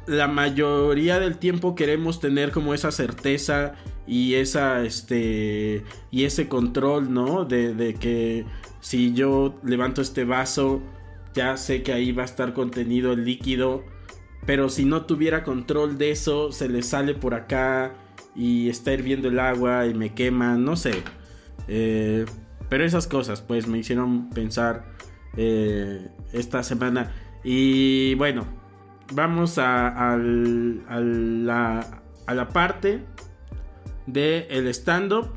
la 0.07 0.29
mayoría 0.29 1.19
del 1.21 1.39
tiempo 1.39 1.75
queremos 1.75 2.21
tener 2.21 2.51
como 2.51 2.75
esa 2.75 2.91
certeza 2.91 3.75
y 4.07 4.35
esa 4.35 4.83
este 4.83 5.85
y 6.11 6.25
ese 6.25 6.49
control, 6.49 7.13
¿no? 7.13 7.45
De, 7.45 7.75
de, 7.75 7.95
que 7.95 8.45
si 8.81 9.15
yo 9.15 9.55
levanto 9.65 10.03
este 10.03 10.25
vaso, 10.25 10.83
ya 11.35 11.57
sé 11.57 11.83
que 11.83 11.93
ahí 11.93 12.13
va 12.13 12.23
a 12.23 12.27
estar 12.27 12.53
contenido 12.53 13.13
el 13.13 13.25
líquido, 13.25 13.83
pero 14.47 14.69
si 14.69 14.85
no 14.85 15.07
tuviera 15.07 15.43
control 15.43 15.97
de 15.99 16.11
eso, 16.11 16.53
se 16.53 16.69
le 16.69 16.83
sale 16.83 17.15
por 17.15 17.35
acá 17.35 17.95
y 18.35 18.69
está 18.69 18.93
hirviendo 18.93 19.29
el 19.29 19.39
agua 19.39 19.87
y 19.87 19.95
me 19.95 20.13
quema, 20.13 20.57
no 20.57 20.77
sé. 20.77 21.03
Eh, 21.69 22.27
pero 22.75 22.85
esas 22.85 23.07
cosas, 23.07 23.41
pues 23.41 23.69
me 23.69 23.79
hicieron 23.79 24.31
pensar 24.31 24.85
eh, 25.37 26.09
esta 26.33 26.65
semana. 26.65 27.13
Y 27.45 28.17
bueno, 28.17 28.45
vamos 29.13 29.59
a, 29.59 30.11
a 30.11 30.17
la, 30.17 32.03
a 32.27 32.35
la 32.35 32.49
parte 32.49 33.05
de 34.09 34.49
el 34.51 34.67
stand-up 34.67 35.29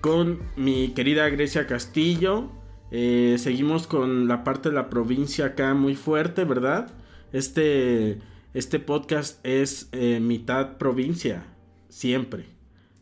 con 0.00 0.40
mi 0.56 0.88
querida 0.88 1.28
Grecia 1.28 1.68
Castillo. 1.68 2.50
Eh, 2.90 3.36
seguimos 3.38 3.86
con 3.86 4.26
la 4.26 4.42
parte 4.42 4.70
de 4.70 4.74
la 4.74 4.90
provincia 4.90 5.46
acá 5.46 5.74
muy 5.74 5.94
fuerte, 5.94 6.42
¿verdad? 6.42 6.90
Este, 7.32 8.18
este 8.52 8.80
podcast 8.80 9.38
es 9.46 9.90
eh, 9.92 10.18
mitad 10.18 10.76
provincia, 10.76 11.44
siempre. 11.88 12.46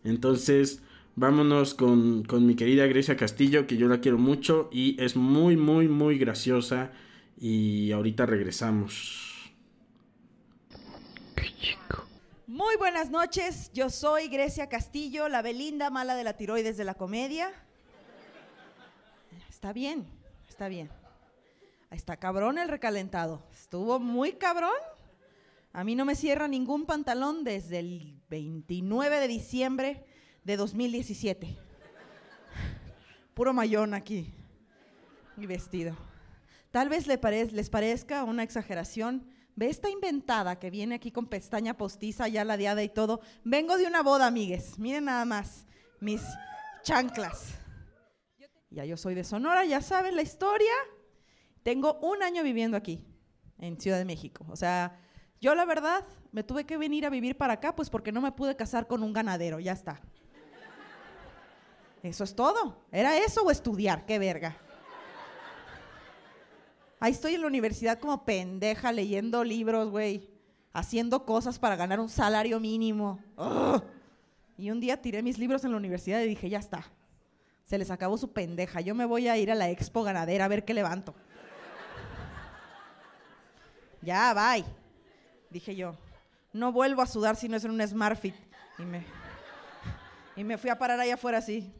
Entonces, 0.05 0.83
vámonos 1.19 1.75
con, 1.75 2.23
con 2.23 2.47
mi 2.47 2.55
querida 2.55 2.87
Grecia 2.87 3.17
Castillo, 3.17 3.67
que 3.67 3.77
yo 3.77 3.89
la 3.89 4.01
quiero 4.01 4.19
mucho 4.19 4.69
y 4.73 5.03
es 5.03 5.17
muy, 5.17 5.57
muy, 5.57 5.89
muy 5.89 6.17
graciosa. 6.17 6.93
Y 7.37 7.93
ahorita 7.93 8.25
regresamos. 8.25 9.53
Qué 11.35 11.55
chico. 11.61 12.05
Muy 12.47 12.77
buenas 12.77 13.11
noches, 13.11 13.71
yo 13.73 13.91
soy 13.91 14.29
Grecia 14.29 14.69
Castillo, 14.69 15.29
la 15.29 15.43
Belinda 15.43 15.91
mala 15.91 16.15
de 16.15 16.25
la 16.25 16.37
tiroides 16.37 16.77
de 16.77 16.85
la 16.85 16.95
comedia. 16.95 17.53
Está 19.49 19.73
bien, 19.73 20.07
está 20.49 20.69
bien. 20.69 20.89
Está 21.91 22.17
cabrón 22.17 22.59
el 22.59 22.69
recalentado. 22.69 23.43
Estuvo 23.53 23.99
muy 23.99 24.33
cabrón. 24.33 24.71
A 25.73 25.85
mí 25.85 25.95
no 25.95 26.05
me 26.05 26.15
cierra 26.15 26.49
ningún 26.49 26.87
pantalón 26.87 27.45
desde 27.45 27.81
el 27.81 28.21
29 28.29 29.21
de 29.21 29.29
diciembre 29.29 30.08
de 30.49 30.57
2017. 30.57 31.59
Puro 33.35 33.53
mayón 33.53 33.93
aquí. 33.93 34.33
Y 35.37 35.45
vestido. 35.45 35.95
Tal 36.71 36.89
vez 36.89 37.07
les 37.07 37.69
parezca 37.69 38.25
una 38.25 38.45
exageración. 38.45 39.29
Ve 39.57 39.69
esta 39.69 39.91
inventada 39.91 40.59
que 40.59 40.71
viene 40.71 40.95
aquí 40.95 41.13
con 41.13 41.27
pestaña 41.27 41.77
postiza, 41.77 42.29
ya 42.29 42.47
ladeada 42.47 42.83
y 42.83 42.89
todo. 42.89 43.21
Vengo 43.45 43.77
de 43.77 43.87
una 43.87 44.03
boda, 44.03 44.27
amigues. 44.27 44.79
Miren 44.79 45.05
nada 45.05 45.27
más. 45.27 45.67
Mis 46.01 46.23
chanclas. 46.83 47.59
Ya 48.71 48.87
yo 48.87 48.97
soy 48.97 49.15
de 49.15 49.25
Sonora, 49.25 49.67
ya 49.67 49.83
saben 49.83 50.17
la 50.17 50.23
historia. 50.23 50.73
Tengo 51.63 51.99
un 52.01 52.23
año 52.23 52.43
viviendo 52.43 52.79
aquí, 52.79 53.05
en 53.59 53.79
Ciudad 53.79 53.99
de 53.99 54.07
México. 54.07 54.47
O 54.49 54.57
sea, 54.57 54.99
yo 55.43 55.55
la 55.55 55.67
verdad 55.67 56.07
me 56.33 56.43
tuve 56.43 56.65
que 56.65 56.79
venir 56.79 57.05
a 57.05 57.11
vivir 57.11 57.37
para 57.37 57.55
acá, 57.55 57.77
pues 57.77 57.91
porque 57.91 58.13
no 58.13 58.23
me 58.23 58.33
pude 58.33 58.57
casar 58.57 58.87
con 58.87 59.03
un 59.03 59.13
ganadero, 59.13 59.61
ya 59.61 59.73
está. 59.73 60.01
Eso 62.09 62.25
es 62.25 62.35
todo. 62.35 62.85
¿Era 62.91 63.19
eso 63.19 63.43
o 63.43 63.51
estudiar? 63.51 64.07
¡Qué 64.07 64.19
verga! 64.19 64.57
Ahí 67.01 67.13
estoy 67.13 67.35
en 67.35 67.43
la 67.43 67.47
universidad 67.47 67.99
como 68.01 68.25
pendeja 68.25 68.91
leyendo 68.93 69.45
libros, 69.45 69.91
güey. 69.91 70.31
Haciendo 70.73 71.25
cosas 71.25 71.59
para 71.59 71.77
ganar 71.77 72.01
un 72.01 72.09
salario 72.09 72.59
mínimo. 72.61 73.21
Y 74.57 74.71
un 74.71 74.81
día 74.81 75.01
tiré 75.01 75.23
mis 75.23 75.39
libros 75.39 75.65
en 75.65 75.71
la 75.71 75.77
universidad 75.77 76.21
y 76.21 76.27
dije, 76.27 76.49
ya 76.49 76.59
está. 76.59 76.91
Se 77.65 77.79
les 77.79 77.91
acabó 77.91 78.19
su 78.19 78.33
pendeja. 78.33 78.81
Yo 78.81 78.95
me 78.95 79.05
voy 79.05 79.29
a 79.29 79.37
ir 79.37 79.53
a 79.53 79.55
la 79.55 79.71
expo 79.71 80.03
ganadera 80.03 80.47
a 80.47 80.49
ver 80.49 80.65
qué 80.65 80.75
levanto. 80.75 81.15
ya, 84.03 84.35
bye. 84.35 84.65
Dije 85.51 85.77
yo. 85.77 85.95
No 86.53 86.73
vuelvo 86.73 87.03
a 87.03 87.07
sudar 87.07 87.37
si 87.37 87.49
no 87.49 87.57
es 87.57 87.65
en 87.65 87.71
un 87.71 87.87
Smartfit. 87.87 88.35
Y 88.79 88.83
me, 88.83 89.05
y 90.35 90.43
me 90.43 90.59
fui 90.59 90.71
a 90.71 90.79
parar 90.79 90.99
allá 90.99 91.15
afuera 91.15 91.39
así. 91.39 91.73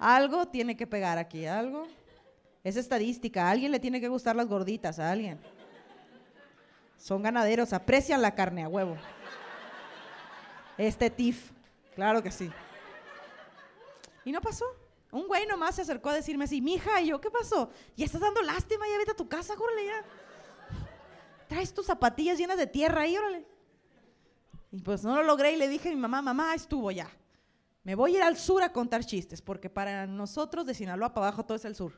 Algo 0.00 0.48
tiene 0.48 0.78
que 0.78 0.86
pegar 0.86 1.18
aquí, 1.18 1.44
algo. 1.44 1.86
Es 2.64 2.76
estadística. 2.76 3.46
A 3.46 3.50
alguien 3.50 3.70
le 3.70 3.78
tiene 3.78 4.00
que 4.00 4.08
gustar 4.08 4.34
las 4.34 4.46
gorditas, 4.46 4.98
a 4.98 5.10
alguien. 5.10 5.38
Son 6.96 7.22
ganaderos, 7.22 7.74
aprecian 7.74 8.22
la 8.22 8.34
carne 8.34 8.64
a 8.64 8.68
huevo. 8.68 8.96
Este 10.78 11.10
tif, 11.10 11.52
claro 11.94 12.22
que 12.22 12.30
sí. 12.30 12.50
Y 14.24 14.32
no 14.32 14.40
pasó. 14.40 14.64
Un 15.12 15.26
güey 15.26 15.46
nomás 15.46 15.74
se 15.74 15.82
acercó 15.82 16.08
a 16.08 16.14
decirme 16.14 16.44
así, 16.44 16.62
mija, 16.62 17.00
y 17.02 17.08
yo, 17.08 17.20
¿qué 17.20 17.30
pasó? 17.30 17.70
Ya 17.96 18.06
estás 18.06 18.20
dando 18.20 18.40
lástima, 18.42 18.86
ya 18.90 18.96
vete 18.96 19.10
a 19.10 19.16
tu 19.16 19.28
casa, 19.28 19.54
órale 19.54 19.84
ya. 19.84 20.04
Traes 21.48 21.74
tus 21.74 21.86
zapatillas 21.86 22.38
llenas 22.38 22.56
de 22.56 22.66
tierra 22.66 23.02
ahí, 23.02 23.16
órale. 23.18 23.44
Y 24.70 24.80
pues 24.80 25.02
no 25.02 25.16
lo 25.16 25.24
logré 25.24 25.52
y 25.52 25.56
le 25.56 25.68
dije 25.68 25.88
a 25.88 25.92
mi 25.92 25.98
mamá, 25.98 26.22
mamá, 26.22 26.54
estuvo 26.54 26.90
ya. 26.90 27.10
Me 27.82 27.94
voy 27.94 28.14
a 28.14 28.18
ir 28.18 28.22
al 28.22 28.36
sur 28.36 28.62
a 28.62 28.72
contar 28.72 29.04
chistes, 29.04 29.40
porque 29.40 29.70
para 29.70 30.06
nosotros 30.06 30.66
de 30.66 30.74
Sinaloa 30.74 31.14
para 31.14 31.28
abajo 31.28 31.44
todo 31.44 31.56
es 31.56 31.64
el 31.64 31.74
sur. 31.74 31.92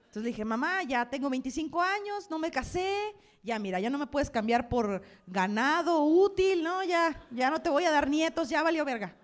Entonces 0.00 0.22
le 0.22 0.28
dije, 0.28 0.44
mamá, 0.44 0.82
ya 0.84 1.08
tengo 1.08 1.30
25 1.30 1.80
años, 1.80 2.30
no 2.30 2.38
me 2.38 2.50
casé, 2.50 3.14
ya 3.42 3.58
mira, 3.58 3.78
ya 3.80 3.90
no 3.90 3.98
me 3.98 4.06
puedes 4.06 4.30
cambiar 4.30 4.68
por 4.68 5.02
ganado 5.26 6.02
útil, 6.04 6.62
no, 6.62 6.82
ya, 6.82 7.20
ya 7.30 7.50
no 7.50 7.60
te 7.60 7.70
voy 7.70 7.84
a 7.84 7.90
dar 7.90 8.08
nietos, 8.08 8.48
ya 8.48 8.62
valió 8.62 8.84
verga. 8.84 9.14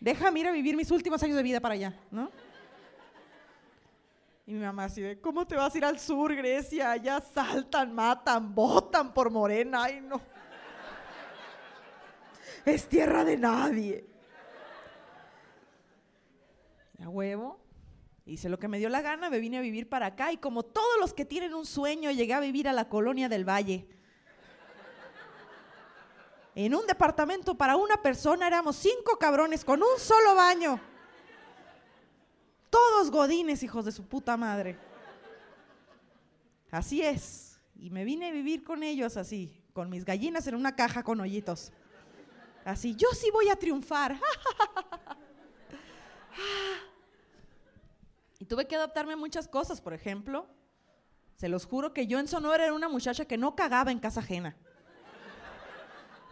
Déjame 0.00 0.40
ir 0.40 0.46
a 0.48 0.52
vivir 0.52 0.76
mis 0.76 0.90
últimos 0.90 1.22
años 1.22 1.36
de 1.36 1.42
vida 1.42 1.60
para 1.60 1.74
allá, 1.74 1.98
¿no? 2.10 2.30
Y 4.46 4.52
mi 4.52 4.64
mamá 4.64 4.84
así 4.84 5.02
¿cómo 5.20 5.44
te 5.44 5.56
vas 5.56 5.74
a 5.74 5.78
ir 5.78 5.84
al 5.84 5.98
sur, 5.98 6.32
Grecia? 6.32 6.92
Allá 6.92 7.20
saltan, 7.20 7.92
matan, 7.92 8.54
botan 8.54 9.12
por 9.12 9.30
morena, 9.30 9.84
ay 9.84 10.00
no. 10.00 10.20
Es 12.66 12.88
tierra 12.88 13.24
de 13.24 13.36
nadie. 13.36 14.04
A 17.00 17.08
huevo. 17.08 17.60
Hice 18.26 18.48
lo 18.48 18.58
que 18.58 18.66
me 18.66 18.78
dio 18.78 18.88
la 18.88 19.02
gana, 19.02 19.30
me 19.30 19.38
vine 19.38 19.58
a 19.58 19.60
vivir 19.60 19.88
para 19.88 20.06
acá 20.06 20.32
y 20.32 20.36
como 20.36 20.64
todos 20.64 20.98
los 20.98 21.14
que 21.14 21.24
tienen 21.24 21.54
un 21.54 21.64
sueño, 21.64 22.10
llegué 22.10 22.34
a 22.34 22.40
vivir 22.40 22.66
a 22.66 22.72
la 22.72 22.88
colonia 22.88 23.28
del 23.28 23.48
Valle. 23.48 23.86
En 26.56 26.74
un 26.74 26.84
departamento 26.88 27.56
para 27.56 27.76
una 27.76 28.02
persona 28.02 28.48
éramos 28.48 28.74
cinco 28.74 29.16
cabrones 29.16 29.64
con 29.64 29.80
un 29.80 29.98
solo 29.98 30.34
baño. 30.34 30.80
Todos 32.68 33.12
godines, 33.12 33.62
hijos 33.62 33.84
de 33.84 33.92
su 33.92 34.08
puta 34.08 34.36
madre. 34.36 34.76
Así 36.72 37.00
es. 37.00 37.60
Y 37.76 37.90
me 37.90 38.04
vine 38.04 38.30
a 38.30 38.32
vivir 38.32 38.64
con 38.64 38.82
ellos 38.82 39.16
así, 39.16 39.62
con 39.72 39.88
mis 39.88 40.04
gallinas 40.04 40.48
en 40.48 40.56
una 40.56 40.74
caja 40.74 41.04
con 41.04 41.20
hoyitos. 41.20 41.72
Así, 42.66 42.96
yo 42.96 43.08
sí 43.12 43.30
voy 43.30 43.48
a 43.48 43.56
triunfar. 43.56 44.20
Y 48.38 48.44
tuve 48.44 48.66
que 48.66 48.76
adaptarme 48.76 49.14
a 49.14 49.16
muchas 49.16 49.48
cosas, 49.48 49.80
por 49.80 49.94
ejemplo, 49.94 50.46
se 51.36 51.48
los 51.48 51.64
juro 51.64 51.94
que 51.94 52.06
yo 52.06 52.18
en 52.18 52.28
Sonora 52.28 52.64
era 52.64 52.74
una 52.74 52.90
muchacha 52.90 53.24
que 53.24 53.38
no 53.38 53.56
cagaba 53.56 53.90
en 53.90 53.98
casa 53.98 54.20
ajena. 54.20 54.54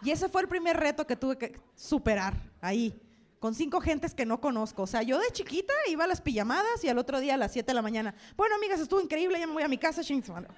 Y 0.03 0.11
ese 0.11 0.29
fue 0.29 0.43
el 0.43 0.49
primer 0.49 0.77
reto 0.77 1.07
que 1.07 1.17
tuve 1.17 1.39
que 1.39 1.59
superar 1.75 2.35
ahí, 2.61 2.95
con 3.41 3.55
cinco 3.55 3.81
gentes 3.81 4.15
que 4.15 4.27
no 4.27 4.39
conozco. 4.39 4.83
O 4.83 4.87
sea, 4.87 5.03
yo 5.03 5.19
de 5.19 5.31
chiquita 5.33 5.73
iba 5.89 6.05
a 6.05 6.07
las 6.07 6.21
pijamadas 6.21 6.85
y 6.85 6.91
al 6.91 6.99
otro 6.99 7.21
día 7.21 7.35
a 7.35 7.39
las 7.39 7.53
7 7.53 7.69
de 7.69 7.75
la 7.75 7.81
mañana, 7.81 8.15
bueno, 8.37 8.55
amigas, 8.57 8.81
estuvo 8.81 9.01
increíble, 9.01 9.39
ya 9.39 9.47
me 9.47 9.55
voy 9.55 9.63
a 9.63 9.69
mi 9.69 9.79
casa. 9.79 10.05
ching, 10.05 10.23
su 10.23 10.33
madre". 10.35 10.49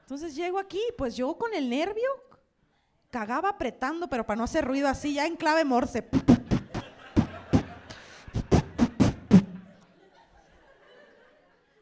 Entonces 0.00 0.34
llego 0.34 0.58
aquí, 0.58 0.80
pues 0.96 1.14
yo 1.16 1.36
con 1.36 1.52
el 1.52 1.68
nervio 1.68 2.25
cagaba 3.16 3.48
apretando, 3.48 4.08
pero 4.08 4.26
para 4.26 4.36
no 4.36 4.44
hacer 4.44 4.62
ruido 4.62 4.88
así, 4.88 5.14
ya 5.14 5.24
en 5.24 5.36
clave 5.36 5.64
morse. 5.64 6.06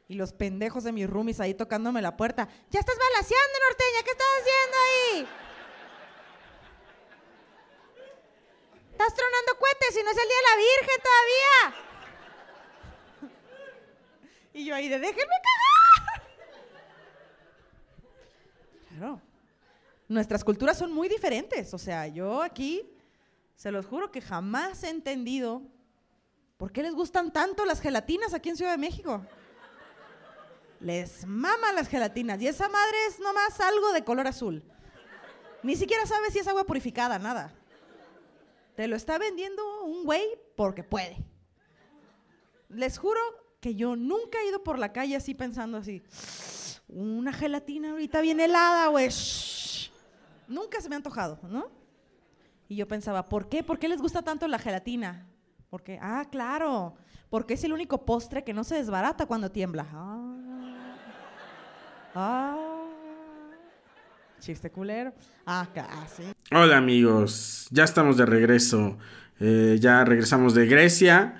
Y 0.07 0.15
los 0.15 0.33
pendejos 0.33 0.85
de 0.85 0.93
mis 0.93 1.11
roomies 1.11 1.41
ahí 1.41 1.55
tocándome 1.55 2.01
la 2.01 2.17
puerta. 2.17 2.47
Ya 2.71 2.79
estás 2.79 2.97
balaseando, 2.97 3.59
norteña, 3.67 4.03
¿qué 4.05 4.11
estás 4.13 4.29
haciendo 4.39 4.77
ahí? 4.87 5.27
Estás 8.93 9.15
tronando 9.15 9.59
cohetes 9.59 9.99
y 9.99 10.05
no 10.05 10.11
es 10.13 10.17
el 10.17 10.29
día 10.29 10.37
de 10.37 10.43
la 10.51 10.57
Virgen 10.57 11.01
todavía. 11.03 11.59
Y 14.53 14.65
yo 14.67 14.75
ahí 14.77 14.89
de 14.89 15.01
déjenme 15.01 15.37
cagar. 15.43 16.23
Claro. 18.89 19.34
Nuestras 20.09 20.45
culturas 20.45 20.79
son 20.79 20.93
muy 20.93 21.09
diferentes. 21.09 21.73
O 21.75 21.79
sea, 21.79 22.07
yo 22.07 22.43
aquí, 22.43 22.83
se 23.55 23.71
los 23.71 23.87
juro 23.87 24.11
que 24.11 24.21
jamás 24.21 24.83
he 24.85 24.91
entendido 24.91 25.63
por 26.57 26.73
qué 26.73 26.83
les 26.83 26.95
gustan 26.95 27.33
tanto 27.33 27.65
las 27.65 27.81
gelatinas 27.81 28.35
aquí 28.35 28.51
en 28.51 28.57
Ciudad 28.57 28.73
de 28.73 28.79
México. 28.79 29.25
Les 30.81 31.27
mama 31.27 31.73
las 31.73 31.89
gelatinas. 31.89 32.41
Y 32.43 32.49
esa 32.49 32.69
madre 32.69 32.97
es 33.09 33.19
nomás 33.19 33.59
algo 33.61 33.93
de 33.93 34.05
color 34.05 34.27
azul. 34.27 34.63
Ni 35.63 35.77
siquiera 35.77 36.05
sabes 36.05 36.33
si 36.33 36.41
es 36.41 36.47
agua 36.47 36.65
purificada, 36.65 37.19
nada. 37.19 37.55
Te 38.77 38.87
lo 38.87 38.97
está 38.97 39.19
vendiendo 39.19 39.63
un 39.85 40.05
güey 40.05 40.25
porque 40.57 40.83
puede. 40.83 41.25
Les 42.69 42.99
juro 42.99 43.21
que 43.61 43.75
yo 43.75 43.97
nunca 43.97 44.39
he 44.41 44.49
ido 44.49 44.63
por 44.63 44.79
la 44.79 44.93
calle 44.93 45.17
así 45.17 45.33
pensando 45.33 45.79
así. 45.79 46.03
Una 46.89 47.33
gelatina 47.33 47.93
ahorita 47.93 48.21
bien 48.21 48.41
helada, 48.41 48.89
güey. 48.89 49.09
Shh". 50.47 50.51
Nunca 50.51 50.81
se 50.81 50.89
me 50.89 50.95
ha 50.95 50.99
antojado, 50.99 51.39
¿no? 51.49 51.69
Y 52.69 52.77
yo 52.77 52.89
pensaba, 52.89 53.29
¿por 53.29 53.49
qué? 53.49 53.63
¿Por 53.63 53.79
qué 53.79 53.89
les 53.89 54.01
gusta 54.01 54.23
tanto 54.23 54.49
la 54.49 54.59
gelatina? 54.59 55.27
Porque, 55.71 55.99
ah, 56.01 56.25
claro, 56.31 56.95
porque 57.31 57.55
es 57.55 57.65
el 57.65 57.73
único 57.73 58.05
postre 58.05 58.45
que 58.45 58.55
no 58.55 58.65
se 58.65 58.77
desbarata 58.77 59.27
cuando 59.27 59.51
tiembla. 59.51 59.87
Ah, 59.93 60.37
ah, 62.15 62.85
chiste 64.41 64.71
culero. 64.71 65.13
Ah, 65.45 65.69
casi. 65.75 66.23
Hola 66.53 66.77
amigos, 66.77 67.67
ya 67.71 67.85
estamos 67.85 68.17
de 68.17 68.27
regreso. 68.27 68.99
Eh, 69.41 69.79
ya 69.81 70.05
regresamos 70.05 70.55
de 70.55 70.67
Grecia, 70.67 71.35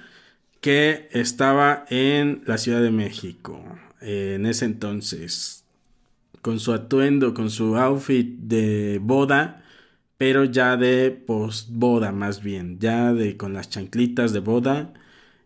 que 0.61 1.09
estaba 1.13 1.85
en 1.89 2.43
la 2.47 2.59
Ciudad 2.59 2.83
de 2.83 2.91
México. 2.91 3.63
eh, 4.01 4.35
en 4.35 4.45
ese 4.47 4.65
entonces, 4.67 5.64
con 6.45 6.61
su 6.61 6.75
atuendo, 6.75 7.33
con 7.33 7.49
su 7.49 7.75
outfit 7.79 8.39
de 8.39 9.01
boda, 9.03 9.65
pero 10.19 10.45
ya 10.45 10.77
de 10.77 11.11
post-boda 11.11 12.13
más 12.13 12.43
bien, 12.43 12.79
ya 12.79 13.15
de 13.15 13.39
con 13.39 13.55
las 13.55 13.71
chanclitas 13.71 14.35
de 14.35 14.41
boda. 14.41 14.93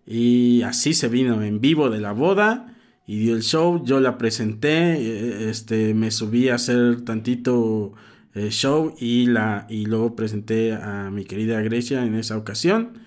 Y 0.04 0.62
así 0.62 0.94
se 0.94 1.06
vino 1.06 1.40
en 1.44 1.60
vivo 1.60 1.88
de 1.88 2.00
la 2.00 2.10
boda 2.10 2.74
y 3.06 3.20
dio 3.20 3.36
el 3.36 3.42
show. 3.44 3.84
Yo 3.84 4.00
la 4.00 4.18
presenté, 4.18 4.94
eh, 4.94 5.48
este, 5.50 5.94
me 5.94 6.10
subí 6.10 6.48
a 6.48 6.56
hacer 6.56 7.02
tantito 7.02 7.92
eh, 8.34 8.50
show 8.50 8.96
y, 8.98 9.26
la, 9.26 9.68
y 9.70 9.86
luego 9.86 10.16
presenté 10.16 10.72
a 10.72 11.10
mi 11.12 11.24
querida 11.24 11.60
Grecia 11.60 12.04
en 12.04 12.16
esa 12.16 12.36
ocasión. 12.36 12.98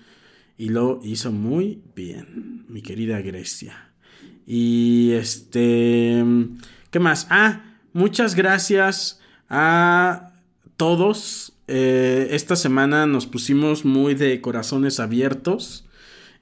Y 0.56 0.70
lo 0.70 1.00
hizo 1.04 1.30
muy 1.30 1.82
bien, 1.94 2.64
mi 2.68 2.80
querida 2.80 3.20
Grecia. 3.20 3.92
Y 4.46 5.10
este, 5.12 6.24
¿qué 6.90 6.98
más? 6.98 7.26
Ah, 7.28 7.71
muchas 7.92 8.34
gracias 8.34 9.20
a 9.48 10.32
todos. 10.76 11.52
Eh, 11.68 12.28
esta 12.30 12.56
semana 12.56 13.06
nos 13.06 13.26
pusimos 13.26 13.84
muy 13.84 14.14
de 14.14 14.40
corazones 14.40 15.00
abiertos 15.00 15.86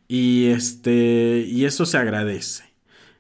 y 0.09 0.47
este 0.47 1.45
y 1.47 1.65
eso 1.65 1.87
se 1.87 1.99
agradece. 1.99 2.65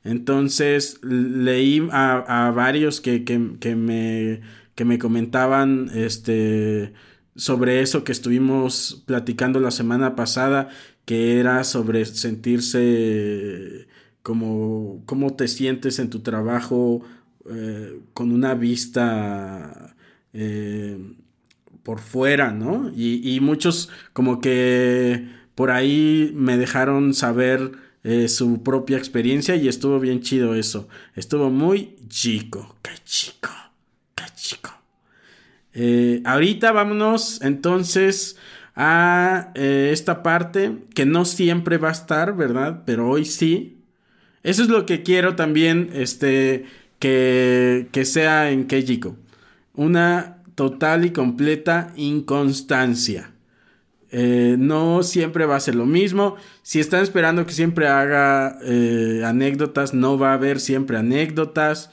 Entonces 0.02 0.98
leí 1.02 1.86
a, 1.92 2.46
a 2.46 2.50
varios 2.52 3.00
que, 3.00 3.24
que, 3.24 3.56
que, 3.60 3.76
me, 3.76 4.40
que 4.74 4.84
me 4.84 4.98
comentaban 4.98 5.90
este, 5.94 6.94
sobre 7.36 7.82
eso 7.82 8.02
que 8.02 8.12
estuvimos 8.12 9.02
platicando 9.06 9.60
la 9.60 9.70
semana 9.70 10.16
pasada, 10.16 10.68
que 11.04 11.38
era 11.38 11.64
sobre 11.64 12.04
sentirse 12.06 13.88
como 14.22 15.02
cómo 15.06 15.34
te 15.34 15.48
sientes 15.48 15.98
en 15.98 16.10
tu 16.10 16.20
trabajo 16.20 17.02
eh, 17.48 18.00
con 18.12 18.32
una 18.32 18.52
vista 18.52 19.96
eh, 20.34 20.98
por 21.82 22.00
fuera, 22.00 22.52
¿no? 22.52 22.92
Y, 22.94 23.38
muchos 23.40 23.88
como 24.12 24.42
que 24.42 25.26
por 25.54 25.70
ahí 25.70 26.32
me 26.34 26.58
dejaron 26.58 27.14
saber 27.14 27.72
eh, 28.04 28.28
su 28.28 28.62
propia 28.62 28.98
experiencia 28.98 29.56
y 29.56 29.68
estuvo 29.68 29.98
bien 30.00 30.20
chido 30.20 30.54
eso. 30.54 30.88
Estuvo 31.14 31.48
muy 31.48 31.96
chico, 32.08 32.76
qué 32.82 32.92
chico, 33.04 33.50
qué 34.14 34.24
chico. 34.36 34.70
Ahorita 36.24 36.72
vámonos 36.72 37.40
entonces 37.40 38.36
a 38.76 39.52
esta 39.54 40.22
parte 40.22 40.76
que 40.94 41.06
no 41.06 41.24
siempre 41.24 41.78
va 41.78 41.88
a 41.88 41.92
estar, 41.92 42.36
¿verdad? 42.36 42.82
Pero 42.84 43.08
hoy 43.08 43.24
sí. 43.24 43.78
Eso 44.42 44.62
es 44.62 44.68
lo 44.68 44.86
que 44.86 45.02
quiero 45.02 45.36
también, 45.36 45.90
este, 45.92 46.64
que, 47.00 47.88
que 47.90 48.04
sea 48.04 48.52
en 48.52 48.68
Kejiko. 48.68 49.16
Una 49.74 50.36
total 50.54 51.04
y 51.04 51.10
completa 51.10 51.92
inconstancia. 51.96 53.32
Eh, 54.12 54.56
no 54.58 55.02
siempre 55.02 55.46
va 55.46 55.56
a 55.56 55.60
ser 55.60 55.74
lo 55.74 55.86
mismo. 55.86 56.36
Si 56.62 56.80
están 56.80 57.02
esperando 57.02 57.46
que 57.46 57.52
siempre 57.52 57.86
haga 57.86 58.58
eh, 58.64 59.22
anécdotas, 59.24 59.94
no 59.94 60.18
va 60.18 60.32
a 60.32 60.34
haber 60.34 60.60
siempre 60.60 60.98
anécdotas, 60.98 61.90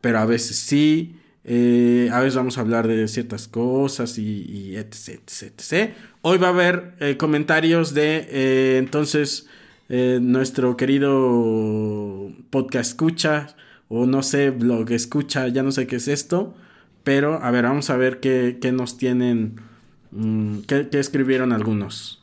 pero 0.00 0.18
a 0.18 0.26
veces 0.26 0.56
sí. 0.56 1.16
Eh, 1.46 2.08
a 2.12 2.20
veces 2.20 2.36
vamos 2.36 2.56
a 2.56 2.62
hablar 2.62 2.86
de 2.86 3.06
ciertas 3.08 3.48
cosas 3.48 4.16
y, 4.16 4.76
etc, 4.76 5.20
etc, 5.26 5.52
etc. 5.58 5.90
Hoy 6.22 6.38
va 6.38 6.46
a 6.46 6.50
haber 6.50 7.16
comentarios 7.18 7.92
de 7.92 8.78
entonces 8.78 9.46
nuestro 9.88 10.76
querido 10.76 12.30
podcast 12.50 12.90
escucha 12.92 13.56
o 13.88 14.06
no 14.06 14.22
sé, 14.22 14.50
blog 14.50 14.90
escucha, 14.92 15.48
ya 15.48 15.62
no 15.62 15.72
sé 15.72 15.86
qué 15.86 15.96
es 15.96 16.08
esto. 16.08 16.54
Pero 17.02 17.42
a 17.42 17.50
ver, 17.50 17.64
vamos 17.64 17.90
a 17.90 17.96
ver 17.96 18.20
qué, 18.20 18.58
qué 18.60 18.72
nos 18.72 18.96
tienen, 18.96 19.60
mmm, 20.10 20.60
qué, 20.60 20.88
qué, 20.88 20.98
escribieron 20.98 21.52
algunos. 21.52 22.22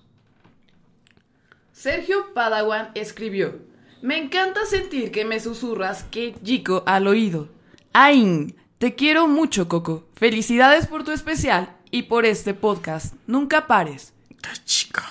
Sergio 1.71 2.33
Padawan 2.33 2.89
escribió, 2.95 3.59
me 4.01 4.17
encanta 4.17 4.65
sentir 4.65 5.11
que 5.11 5.25
me 5.25 5.39
susurras 5.39 6.03
que 6.05 6.35
Jico 6.43 6.83
al 6.87 7.07
oído. 7.07 7.49
¡Ain! 7.93 8.55
Te 8.79 8.95
quiero 8.95 9.27
mucho, 9.27 9.67
Coco. 9.67 10.07
Felicidades 10.15 10.87
por 10.87 11.03
tu 11.03 11.11
especial 11.11 11.75
y 11.91 12.03
por 12.03 12.25
este 12.25 12.55
podcast. 12.55 13.13
Nunca 13.27 13.67
pares. 13.67 14.13
¡Qué 14.41 14.49
chico! 14.65 15.01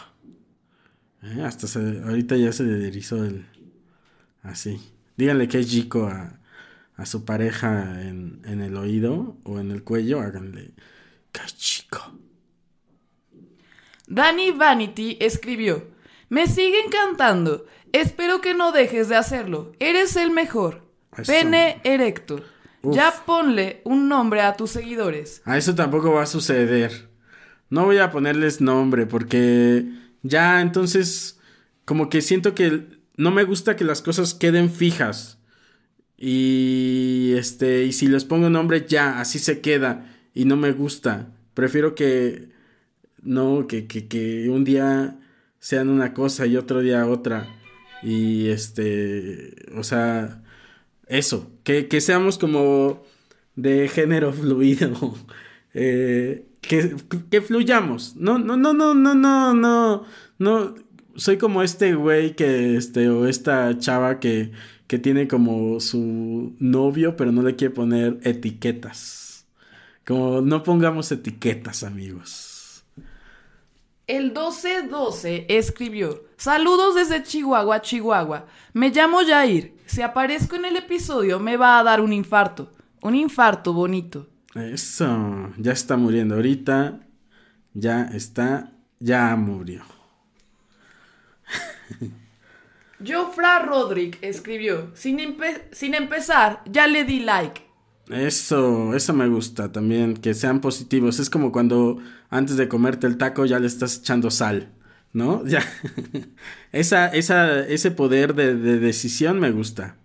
Eh, 1.22 1.42
hasta 1.44 1.68
se, 1.68 2.02
ahorita 2.04 2.36
ya 2.36 2.52
se 2.52 2.64
derizó 2.64 3.24
el... 3.24 3.46
Así. 4.42 4.80
Díganle 5.16 5.46
que 5.46 5.60
es 5.60 5.70
chico 5.70 6.06
a, 6.06 6.39
a 7.00 7.06
su 7.06 7.24
pareja 7.24 8.02
en, 8.02 8.42
en, 8.44 8.60
el 8.60 8.76
oído 8.76 9.38
o 9.44 9.58
en 9.58 9.70
el 9.70 9.82
cuello, 9.84 10.20
háganle 10.20 10.74
¡Qué 11.32 11.40
chico! 11.56 11.98
Danny 14.06 14.50
Vanity 14.50 15.16
escribió: 15.18 15.86
Me 16.28 16.46
sigue 16.46 16.78
encantando. 16.84 17.64
Espero 17.92 18.42
que 18.42 18.52
no 18.52 18.72
dejes 18.72 19.08
de 19.08 19.16
hacerlo. 19.16 19.72
Eres 19.78 20.14
el 20.16 20.30
mejor. 20.30 20.84
Eso. 21.16 21.32
Pene 21.32 21.80
erecto. 21.84 22.44
Uf. 22.82 22.94
Ya 22.94 23.14
ponle 23.24 23.80
un 23.84 24.08
nombre 24.08 24.42
a 24.42 24.56
tus 24.56 24.70
seguidores. 24.70 25.40
A 25.46 25.56
eso 25.56 25.74
tampoco 25.74 26.12
va 26.12 26.24
a 26.24 26.26
suceder. 26.26 27.08
No 27.70 27.86
voy 27.86 27.96
a 27.96 28.10
ponerles 28.10 28.60
nombre 28.60 29.06
porque 29.06 29.86
ya 30.22 30.60
entonces 30.60 31.38
como 31.86 32.10
que 32.10 32.20
siento 32.20 32.54
que 32.54 33.00
no 33.16 33.30
me 33.30 33.44
gusta 33.44 33.76
que 33.76 33.84
las 33.84 34.02
cosas 34.02 34.34
queden 34.34 34.70
fijas. 34.70 35.39
Y 36.22 37.32
este, 37.36 37.84
y 37.84 37.92
si 37.92 38.06
les 38.06 38.26
pongo 38.26 38.50
nombre, 38.50 38.84
ya, 38.86 39.20
así 39.20 39.38
se 39.38 39.60
queda. 39.62 40.06
Y 40.34 40.44
no 40.44 40.56
me 40.56 40.72
gusta. 40.72 41.32
Prefiero 41.54 41.94
que. 41.94 42.50
No, 43.22 43.66
que, 43.66 43.86
que, 43.86 44.06
que 44.08 44.48
un 44.50 44.64
día 44.64 45.18
sean 45.58 45.88
una 45.88 46.14
cosa 46.14 46.46
y 46.46 46.56
otro 46.56 46.80
día 46.80 47.06
otra. 47.06 47.48
Y 48.02 48.48
este. 48.48 49.56
O 49.76 49.82
sea. 49.82 50.42
Eso. 51.06 51.50
Que, 51.64 51.88
que 51.88 52.00
seamos 52.02 52.38
como 52.38 53.02
de 53.56 53.88
género 53.88 54.32
fluido. 54.34 55.14
Eh, 55.74 56.46
que, 56.60 56.96
que 57.30 57.40
fluyamos. 57.40 58.16
No, 58.16 58.38
no, 58.38 58.58
no, 58.58 58.74
no, 58.74 58.94
no, 58.94 59.14
no, 59.14 59.54
no. 59.54 60.04
No. 60.38 60.74
Soy 61.16 61.38
como 61.38 61.62
este 61.62 61.94
güey 61.94 62.36
que. 62.36 62.76
Este. 62.76 63.08
O 63.08 63.26
esta 63.26 63.78
chava 63.78 64.20
que 64.20 64.52
que 64.90 64.98
tiene 64.98 65.28
como 65.28 65.78
su 65.78 66.56
novio, 66.58 67.16
pero 67.16 67.30
no 67.30 67.42
le 67.42 67.54
quiere 67.54 67.72
poner 67.72 68.18
etiquetas. 68.24 69.46
Como 70.04 70.40
no 70.40 70.64
pongamos 70.64 71.12
etiquetas, 71.12 71.84
amigos. 71.84 72.84
El 74.08 74.32
1212 74.32 75.46
escribió: 75.48 76.24
Saludos 76.36 76.96
desde 76.96 77.22
Chihuahua, 77.22 77.80
Chihuahua. 77.80 78.46
Me 78.72 78.90
llamo 78.90 79.20
Jair. 79.24 79.76
Si 79.86 80.02
aparezco 80.02 80.56
en 80.56 80.64
el 80.64 80.74
episodio, 80.74 81.38
me 81.38 81.56
va 81.56 81.78
a 81.78 81.84
dar 81.84 82.00
un 82.00 82.12
infarto. 82.12 82.72
Un 83.00 83.14
infarto 83.14 83.72
bonito. 83.72 84.28
Eso, 84.56 85.52
ya 85.56 85.70
está 85.70 85.96
muriendo 85.96 86.34
ahorita. 86.34 86.98
Ya 87.74 88.10
está, 88.12 88.72
ya 88.98 89.36
murió. 89.36 89.84
Jofra 93.06 93.60
Rodrick 93.60 94.18
escribió, 94.22 94.90
sin, 94.94 95.20
empe 95.20 95.68
sin, 95.72 95.94
empezar, 95.94 96.62
ya 96.66 96.86
le 96.86 97.04
di 97.04 97.20
like. 97.20 97.62
Eso, 98.10 98.94
eso 98.94 99.12
me 99.12 99.28
gusta 99.28 99.70
también, 99.70 100.14
que 100.14 100.34
sean 100.34 100.60
positivos. 100.60 101.18
Es 101.18 101.30
como 101.30 101.52
cuando 101.52 101.98
antes 102.28 102.56
de 102.56 102.68
comerte 102.68 103.06
el 103.06 103.18
taco 103.18 103.46
ya 103.46 103.58
le 103.58 103.66
estás 103.66 103.98
echando 103.98 104.30
sal, 104.30 104.72
¿no? 105.12 105.42
Ya. 105.46 105.62
esa, 106.72 107.08
esa, 107.08 107.60
ese 107.60 107.90
poder 107.90 108.34
de, 108.34 108.56
de 108.56 108.78
decisión 108.78 109.38
me 109.38 109.50
gusta. 109.50 109.96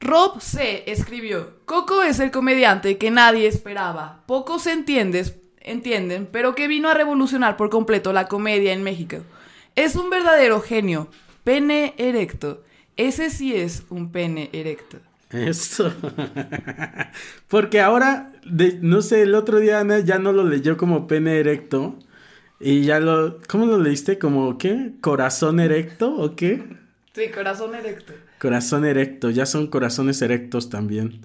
Rob 0.00 0.40
C. 0.40 0.84
escribió, 0.86 1.60
Coco 1.64 2.02
es 2.02 2.20
el 2.20 2.30
comediante 2.30 2.98
que 2.98 3.10
nadie 3.10 3.48
esperaba. 3.48 4.22
Pocos 4.26 4.66
entiendes, 4.66 5.36
entienden, 5.60 6.28
pero 6.30 6.54
que 6.54 6.68
vino 6.68 6.88
a 6.88 6.94
revolucionar 6.94 7.56
por 7.56 7.70
completo 7.70 8.12
la 8.12 8.28
comedia 8.28 8.72
en 8.72 8.82
México. 8.82 9.18
Es 9.76 9.94
un 9.94 10.10
verdadero 10.10 10.60
genio. 10.60 11.08
Pene 11.44 11.94
erecto. 11.98 12.64
Ese 12.96 13.30
sí 13.30 13.54
es 13.54 13.84
un 13.90 14.10
pene 14.10 14.50
erecto. 14.52 14.98
Eso. 15.30 15.92
Porque 17.48 17.80
ahora, 17.80 18.32
de, 18.44 18.78
no 18.80 19.02
sé, 19.02 19.22
el 19.22 19.34
otro 19.34 19.58
día 19.58 19.80
Ana 19.80 19.98
ya 20.00 20.18
no 20.18 20.32
lo 20.32 20.44
leyó 20.44 20.76
como 20.76 21.06
pene 21.06 21.38
erecto. 21.38 21.98
Y 22.58 22.82
ya 22.84 23.00
lo. 23.00 23.38
¿Cómo 23.48 23.66
lo 23.66 23.78
leíste? 23.78 24.18
¿Como 24.18 24.56
qué? 24.56 24.92
¿Corazón 25.02 25.60
erecto 25.60 26.14
o 26.16 26.34
qué? 26.34 26.64
Sí, 27.12 27.30
corazón 27.34 27.74
erecto. 27.74 28.14
Corazón 28.38 28.84
erecto, 28.84 29.30
ya 29.30 29.46
son 29.46 29.66
corazones 29.66 30.22
erectos 30.22 30.70
también. 30.70 31.20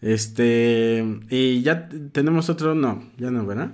Este. 0.00 1.04
Y 1.30 1.62
ya 1.62 1.88
tenemos 2.12 2.50
otro. 2.50 2.74
No, 2.74 3.08
ya 3.18 3.30
no, 3.30 3.46
¿verdad? 3.46 3.70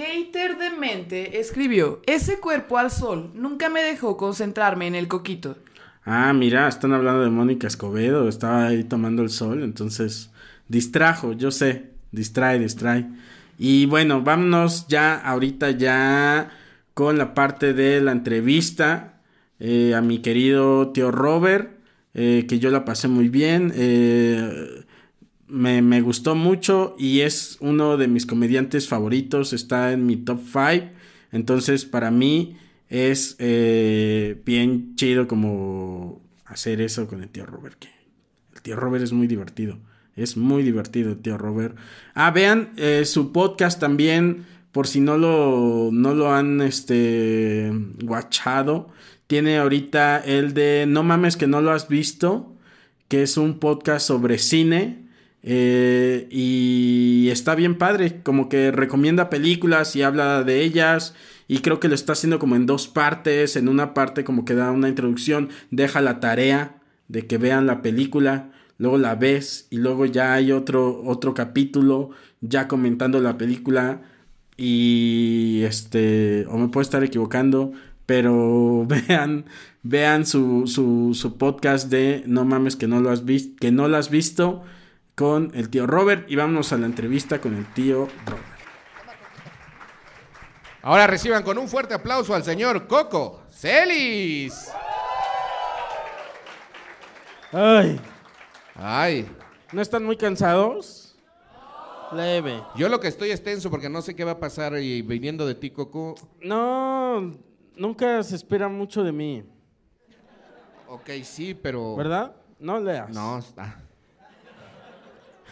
Keiter 0.00 0.56
Demente 0.56 1.40
escribió: 1.40 2.00
Ese 2.06 2.40
cuerpo 2.40 2.78
al 2.78 2.90
sol 2.90 3.32
nunca 3.34 3.68
me 3.68 3.82
dejó 3.82 4.16
concentrarme 4.16 4.86
en 4.86 4.94
el 4.94 5.08
coquito. 5.08 5.58
Ah, 6.06 6.32
mira, 6.32 6.66
están 6.68 6.94
hablando 6.94 7.22
de 7.22 7.28
Mónica 7.28 7.66
Escobedo. 7.66 8.26
Estaba 8.26 8.68
ahí 8.68 8.84
tomando 8.84 9.22
el 9.22 9.28
sol, 9.28 9.62
entonces. 9.62 10.30
Distrajo, 10.68 11.34
yo 11.34 11.50
sé. 11.50 11.90
Distrae, 12.12 12.58
distrae. 12.58 13.08
Y 13.58 13.84
bueno, 13.84 14.22
vámonos 14.22 14.86
ya 14.88 15.16
ahorita 15.16 15.72
ya 15.72 16.50
con 16.94 17.18
la 17.18 17.34
parte 17.34 17.74
de 17.74 18.00
la 18.00 18.12
entrevista 18.12 19.20
eh, 19.58 19.94
a 19.94 20.00
mi 20.00 20.22
querido 20.22 20.92
tío 20.92 21.10
Robert, 21.10 21.78
eh, 22.14 22.46
que 22.48 22.58
yo 22.58 22.70
la 22.70 22.86
pasé 22.86 23.06
muy 23.08 23.28
bien. 23.28 23.70
eh, 23.76 24.82
me, 25.50 25.82
me 25.82 26.00
gustó 26.00 26.34
mucho 26.34 26.94
y 26.98 27.20
es 27.20 27.56
uno 27.60 27.96
de 27.96 28.08
mis 28.08 28.26
comediantes 28.26 28.88
favoritos, 28.88 29.52
está 29.52 29.92
en 29.92 30.06
mi 30.06 30.16
top 30.16 30.40
5. 30.44 30.86
Entonces, 31.32 31.84
para 31.84 32.10
mí 32.10 32.56
es 32.88 33.36
eh, 33.38 34.40
bien 34.44 34.96
chido 34.96 35.28
como 35.28 36.20
hacer 36.44 36.80
eso 36.80 37.06
con 37.06 37.22
el 37.22 37.28
tío 37.28 37.46
Robert. 37.46 37.84
El 38.54 38.62
tío 38.62 38.76
Robert 38.76 39.04
es 39.04 39.12
muy 39.12 39.26
divertido. 39.26 39.78
Es 40.16 40.36
muy 40.36 40.62
divertido 40.62 41.12
el 41.12 41.18
tío 41.18 41.38
Robert. 41.38 41.76
Ah, 42.14 42.32
vean 42.32 42.72
eh, 42.76 43.04
su 43.04 43.32
podcast 43.32 43.80
también, 43.80 44.44
por 44.72 44.86
si 44.88 45.00
no 45.00 45.16
lo, 45.16 45.90
no 45.92 46.14
lo 46.14 46.32
han 46.32 46.60
este, 46.60 47.72
guachado. 48.02 48.88
Tiene 49.28 49.58
ahorita 49.58 50.18
el 50.18 50.52
de 50.52 50.84
No 50.88 51.04
mames 51.04 51.36
que 51.36 51.46
no 51.46 51.62
lo 51.62 51.70
has 51.70 51.88
visto, 51.88 52.56
que 53.06 53.22
es 53.22 53.36
un 53.36 53.60
podcast 53.60 54.06
sobre 54.06 54.38
cine. 54.38 54.99
Eh, 55.42 56.28
y 56.30 57.28
está 57.30 57.54
bien 57.54 57.78
padre, 57.78 58.20
como 58.22 58.48
que 58.48 58.70
recomienda 58.70 59.30
películas 59.30 59.96
y 59.96 60.02
habla 60.02 60.44
de 60.44 60.62
ellas. 60.62 61.14
Y 61.48 61.60
creo 61.60 61.80
que 61.80 61.88
lo 61.88 61.94
está 61.94 62.12
haciendo 62.12 62.38
como 62.38 62.56
en 62.56 62.66
dos 62.66 62.88
partes. 62.88 63.56
En 63.56 63.68
una 63.68 63.94
parte 63.94 64.24
como 64.24 64.44
que 64.44 64.54
da 64.54 64.70
una 64.70 64.88
introducción, 64.88 65.48
deja 65.70 66.00
la 66.00 66.20
tarea 66.20 66.76
de 67.08 67.26
que 67.26 67.38
vean 67.38 67.66
la 67.66 67.82
película. 67.82 68.50
Luego 68.78 68.98
la 68.98 69.14
ves 69.14 69.66
y 69.70 69.76
luego 69.76 70.06
ya 70.06 70.34
hay 70.34 70.52
otro, 70.52 71.02
otro 71.04 71.34
capítulo 71.34 72.10
ya 72.40 72.68
comentando 72.68 73.20
la 73.20 73.36
película. 73.38 74.02
Y 74.56 75.62
este, 75.64 76.46
o 76.48 76.58
me 76.58 76.68
puedo 76.68 76.82
estar 76.82 77.02
equivocando, 77.02 77.72
pero 78.06 78.86
vean, 79.08 79.46
vean 79.82 80.26
su, 80.26 80.66
su, 80.66 81.14
su 81.14 81.38
podcast 81.38 81.90
de 81.90 82.22
No 82.26 82.44
mames 82.44 82.76
que 82.76 82.86
no 82.86 83.00
lo 83.00 83.10
has 83.10 83.24
visto, 83.24 83.56
que 83.58 83.72
no 83.72 83.88
lo 83.88 83.96
has 83.96 84.10
visto 84.10 84.62
con 85.20 85.52
el 85.54 85.68
tío 85.68 85.86
Robert. 85.86 86.30
Y 86.30 86.36
vámonos 86.36 86.72
a 86.72 86.78
la 86.78 86.86
entrevista 86.86 87.42
con 87.42 87.54
el 87.54 87.70
tío 87.74 88.08
Robert. 88.24 88.46
Ahora 90.80 91.06
reciban 91.06 91.42
con 91.42 91.58
un 91.58 91.68
fuerte 91.68 91.92
aplauso 91.92 92.34
al 92.34 92.42
señor 92.42 92.86
Coco 92.86 93.42
Celis. 93.50 94.72
Ay, 97.52 98.00
Ay, 98.74 99.28
¿no 99.72 99.82
están 99.82 100.04
muy 100.06 100.16
cansados? 100.16 101.18
Leve. 102.12 102.62
yo 102.74 102.88
lo 102.88 102.98
que 102.98 103.08
estoy 103.08 103.30
es 103.30 103.44
tenso 103.44 103.70
porque 103.70 103.90
no 103.90 104.00
sé 104.00 104.16
qué 104.16 104.24
va 104.24 104.32
a 104.32 104.40
pasar 104.40 104.78
y 104.78 105.02
viniendo 105.02 105.46
de 105.46 105.54
ti, 105.54 105.70
Coco. 105.70 106.14
No, 106.40 107.36
nunca 107.76 108.22
se 108.22 108.36
espera 108.36 108.68
mucho 108.68 109.04
de 109.04 109.12
mí, 109.12 109.44
Ok, 110.88 111.10
sí, 111.22 111.52
pero... 111.54 111.94
¿verdad? 111.94 112.34
No 112.58 112.80
leas. 112.80 113.10
No, 113.10 113.38
está. 113.38 113.89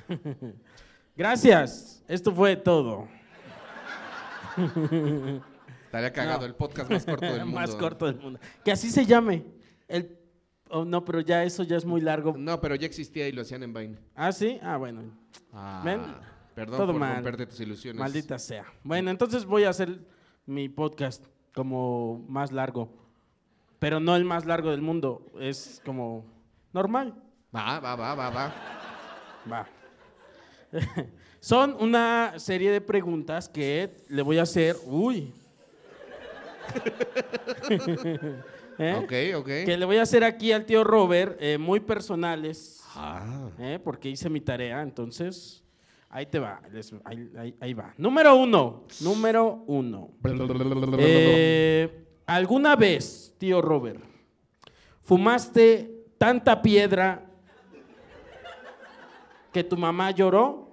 Gracias. 1.16 2.02
Esto 2.08 2.32
fue 2.32 2.56
todo. 2.56 3.08
Estaría 5.86 6.12
cagado 6.12 6.46
el 6.46 6.54
podcast 6.54 6.90
más 6.90 7.04
corto 7.04 7.26
del 7.26 7.40
mundo. 7.44 7.60
Más 7.60 7.74
corto 7.74 8.06
del 8.06 8.16
mundo. 8.20 8.40
Que 8.64 8.72
así 8.72 8.90
se 8.90 9.04
llame. 9.06 9.44
El... 9.86 10.18
oh, 10.70 10.84
no, 10.84 11.04
pero 11.04 11.20
ya 11.20 11.44
eso 11.44 11.62
ya 11.62 11.76
es 11.76 11.84
muy 11.84 12.00
largo. 12.00 12.34
No, 12.36 12.60
pero 12.60 12.74
ya 12.74 12.86
existía 12.86 13.28
y 13.28 13.32
lo 13.32 13.42
hacían 13.42 13.62
en 13.62 13.72
Vine. 13.72 13.98
Ah, 14.14 14.32
sí. 14.32 14.58
Ah, 14.62 14.76
bueno. 14.76 15.02
Ah, 15.52 15.82
¿Ven? 15.84 16.00
Perdón 16.54 16.76
Todo 16.78 16.92
por 16.92 17.00
mal. 17.00 17.14
romperte 17.16 17.46
tus 17.46 17.60
ilusiones. 17.60 18.00
Maldita 18.00 18.38
sea. 18.38 18.66
Bueno, 18.82 19.10
entonces 19.10 19.44
voy 19.44 19.64
a 19.64 19.70
hacer 19.70 20.00
mi 20.46 20.68
podcast 20.68 21.24
como 21.54 22.24
más 22.28 22.52
largo. 22.52 22.92
Pero 23.78 24.00
no 24.00 24.16
el 24.16 24.24
más 24.24 24.44
largo 24.44 24.70
del 24.72 24.82
mundo. 24.82 25.24
Es 25.38 25.80
como 25.84 26.26
normal. 26.72 27.14
Va, 27.54 27.78
va, 27.78 27.94
va, 27.94 28.14
va, 28.14 28.30
va. 28.30 28.52
Va. 29.50 29.68
Son 31.40 31.76
una 31.80 32.34
serie 32.38 32.70
de 32.70 32.80
preguntas 32.80 33.48
que 33.48 33.90
le 34.08 34.22
voy 34.22 34.38
a 34.38 34.42
hacer. 34.42 34.76
Uy. 34.86 35.32
¿Eh? 38.78 38.94
Ok, 38.96 39.12
ok. 39.40 39.46
Que 39.66 39.76
le 39.76 39.84
voy 39.84 39.96
a 39.96 40.02
hacer 40.02 40.22
aquí 40.24 40.52
al 40.52 40.64
tío 40.64 40.84
Robert, 40.84 41.36
eh, 41.40 41.58
muy 41.58 41.80
personales, 41.80 42.80
Ah. 42.94 43.50
eh, 43.58 43.78
porque 43.82 44.08
hice 44.08 44.28
mi 44.30 44.40
tarea, 44.40 44.82
entonces 44.82 45.64
ahí 46.10 46.26
te 46.26 46.38
va, 46.38 46.60
les- 46.72 46.92
ahí, 47.04 47.28
ahí- 47.36 47.54
ahí 47.60 47.74
va. 47.74 47.92
Número 47.96 48.36
uno, 48.36 48.84
número 49.00 49.64
uno. 49.66 50.10
Eh, 50.98 52.04
¿Alguna 52.26 52.76
vez, 52.76 53.34
tío 53.38 53.60
Robert, 53.62 54.00
fumaste 55.02 56.04
tanta 56.18 56.60
piedra 56.62 57.24
que 59.58 59.64
tu 59.64 59.76
mamá 59.76 60.12
lloró? 60.12 60.70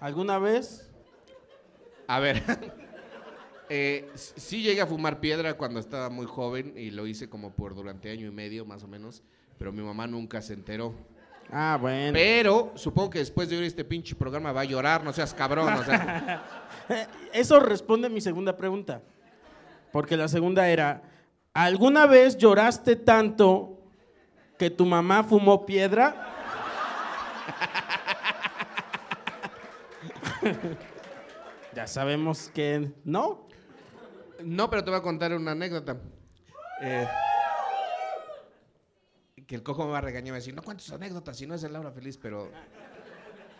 ¿Alguna 0.00 0.38
vez? 0.38 0.92
A 2.06 2.20
ver. 2.20 2.42
eh, 3.70 4.10
sí 4.14 4.60
llegué 4.60 4.82
a 4.82 4.86
fumar 4.86 5.18
piedra 5.18 5.54
cuando 5.54 5.80
estaba 5.80 6.10
muy 6.10 6.26
joven 6.26 6.74
y 6.76 6.90
lo 6.90 7.06
hice 7.06 7.30
como 7.30 7.54
por 7.54 7.74
durante 7.74 8.10
año 8.10 8.26
y 8.26 8.30
medio 8.30 8.66
más 8.66 8.84
o 8.84 8.86
menos, 8.86 9.22
pero 9.56 9.72
mi 9.72 9.80
mamá 9.80 10.06
nunca 10.06 10.42
se 10.42 10.52
enteró. 10.52 10.94
Ah, 11.50 11.78
bueno. 11.80 12.12
Pero 12.12 12.72
supongo 12.74 13.08
que 13.08 13.20
después 13.20 13.48
de 13.48 13.56
oír 13.56 13.64
este 13.64 13.86
pinche 13.86 14.14
programa 14.14 14.52
va 14.52 14.60
a 14.60 14.64
llorar, 14.64 15.02
no 15.02 15.14
seas 15.14 15.32
cabrón, 15.32 15.72
o 15.72 15.84
sea. 15.84 16.44
Eh, 16.90 17.06
Eso 17.32 17.60
responde 17.60 18.08
a 18.08 18.10
mi 18.10 18.20
segunda 18.20 18.58
pregunta. 18.58 19.00
Porque 19.90 20.18
la 20.18 20.28
segunda 20.28 20.68
era, 20.68 21.02
¿alguna 21.54 22.06
vez 22.06 22.36
lloraste 22.36 22.96
tanto 22.96 23.71
que 24.58 24.70
tu 24.70 24.84
mamá 24.86 25.24
fumó 25.24 25.66
piedra? 25.66 26.28
ya 31.74 31.86
sabemos 31.86 32.50
que 32.54 32.92
no. 33.04 33.48
No, 34.42 34.68
pero 34.68 34.82
te 34.84 34.90
voy 34.90 34.98
a 34.98 35.02
contar 35.02 35.32
una 35.34 35.52
anécdota. 35.52 35.96
Eh, 36.80 37.06
que 39.46 39.54
el 39.54 39.62
cojo 39.62 39.84
me 39.86 39.92
va 39.92 39.98
a 39.98 40.02
regañar 40.02 40.28
y 40.28 40.30
va 40.30 40.36
a 40.36 40.40
decir, 40.40 40.54
no 40.54 40.62
cuentes 40.62 40.90
anécdotas, 40.92 41.36
si 41.36 41.46
no 41.46 41.54
es 41.54 41.62
el 41.62 41.72
Laura 41.72 41.90
Feliz, 41.92 42.18
pero 42.18 42.50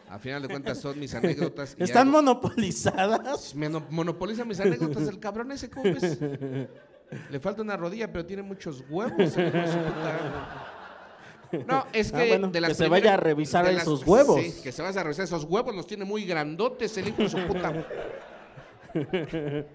a 0.08 0.18
final 0.18 0.42
de 0.42 0.48
cuentas 0.48 0.78
son 0.78 0.98
mis 0.98 1.14
anécdotas. 1.14 1.76
y 1.78 1.84
¿Están 1.84 2.08
algo- 2.08 2.18
monopolizadas? 2.22 3.54
Me 3.54 3.68
no- 3.68 3.86
monopoliza 3.90 4.44
mis 4.44 4.58
anécdotas 4.60 5.06
el 5.08 5.18
cabrón 5.20 5.52
ese, 5.52 5.70
¿cómo 5.70 5.84
ves? 5.84 6.18
Le 7.30 7.40
falta 7.40 7.62
una 7.62 7.76
rodilla, 7.76 8.10
pero 8.10 8.24
tiene 8.26 8.42
muchos 8.42 8.82
huevos. 8.88 9.34
No, 11.66 11.86
es 11.92 12.10
que 12.12 12.18
Ah, 12.22 12.24
bueno, 12.28 12.48
de 12.48 12.60
las 12.60 12.70
que 12.70 12.74
se 12.74 12.84
primeras- 12.84 13.02
vaya 13.04 13.14
a 13.14 13.16
revisar 13.18 13.64
las- 13.66 13.82
esos 13.82 14.06
huevos. 14.06 14.40
Sí, 14.42 14.62
que 14.62 14.72
se 14.72 14.82
vaya 14.82 15.00
a 15.00 15.04
revisar 15.04 15.24
esos 15.24 15.44
huevos, 15.44 15.74
los 15.74 15.86
tiene 15.86 16.04
muy 16.04 16.24
grandotes 16.24 16.96
el 16.98 17.08
hijo 17.08 17.22
de 17.22 17.28
su 17.28 17.38
puta. 17.46 17.72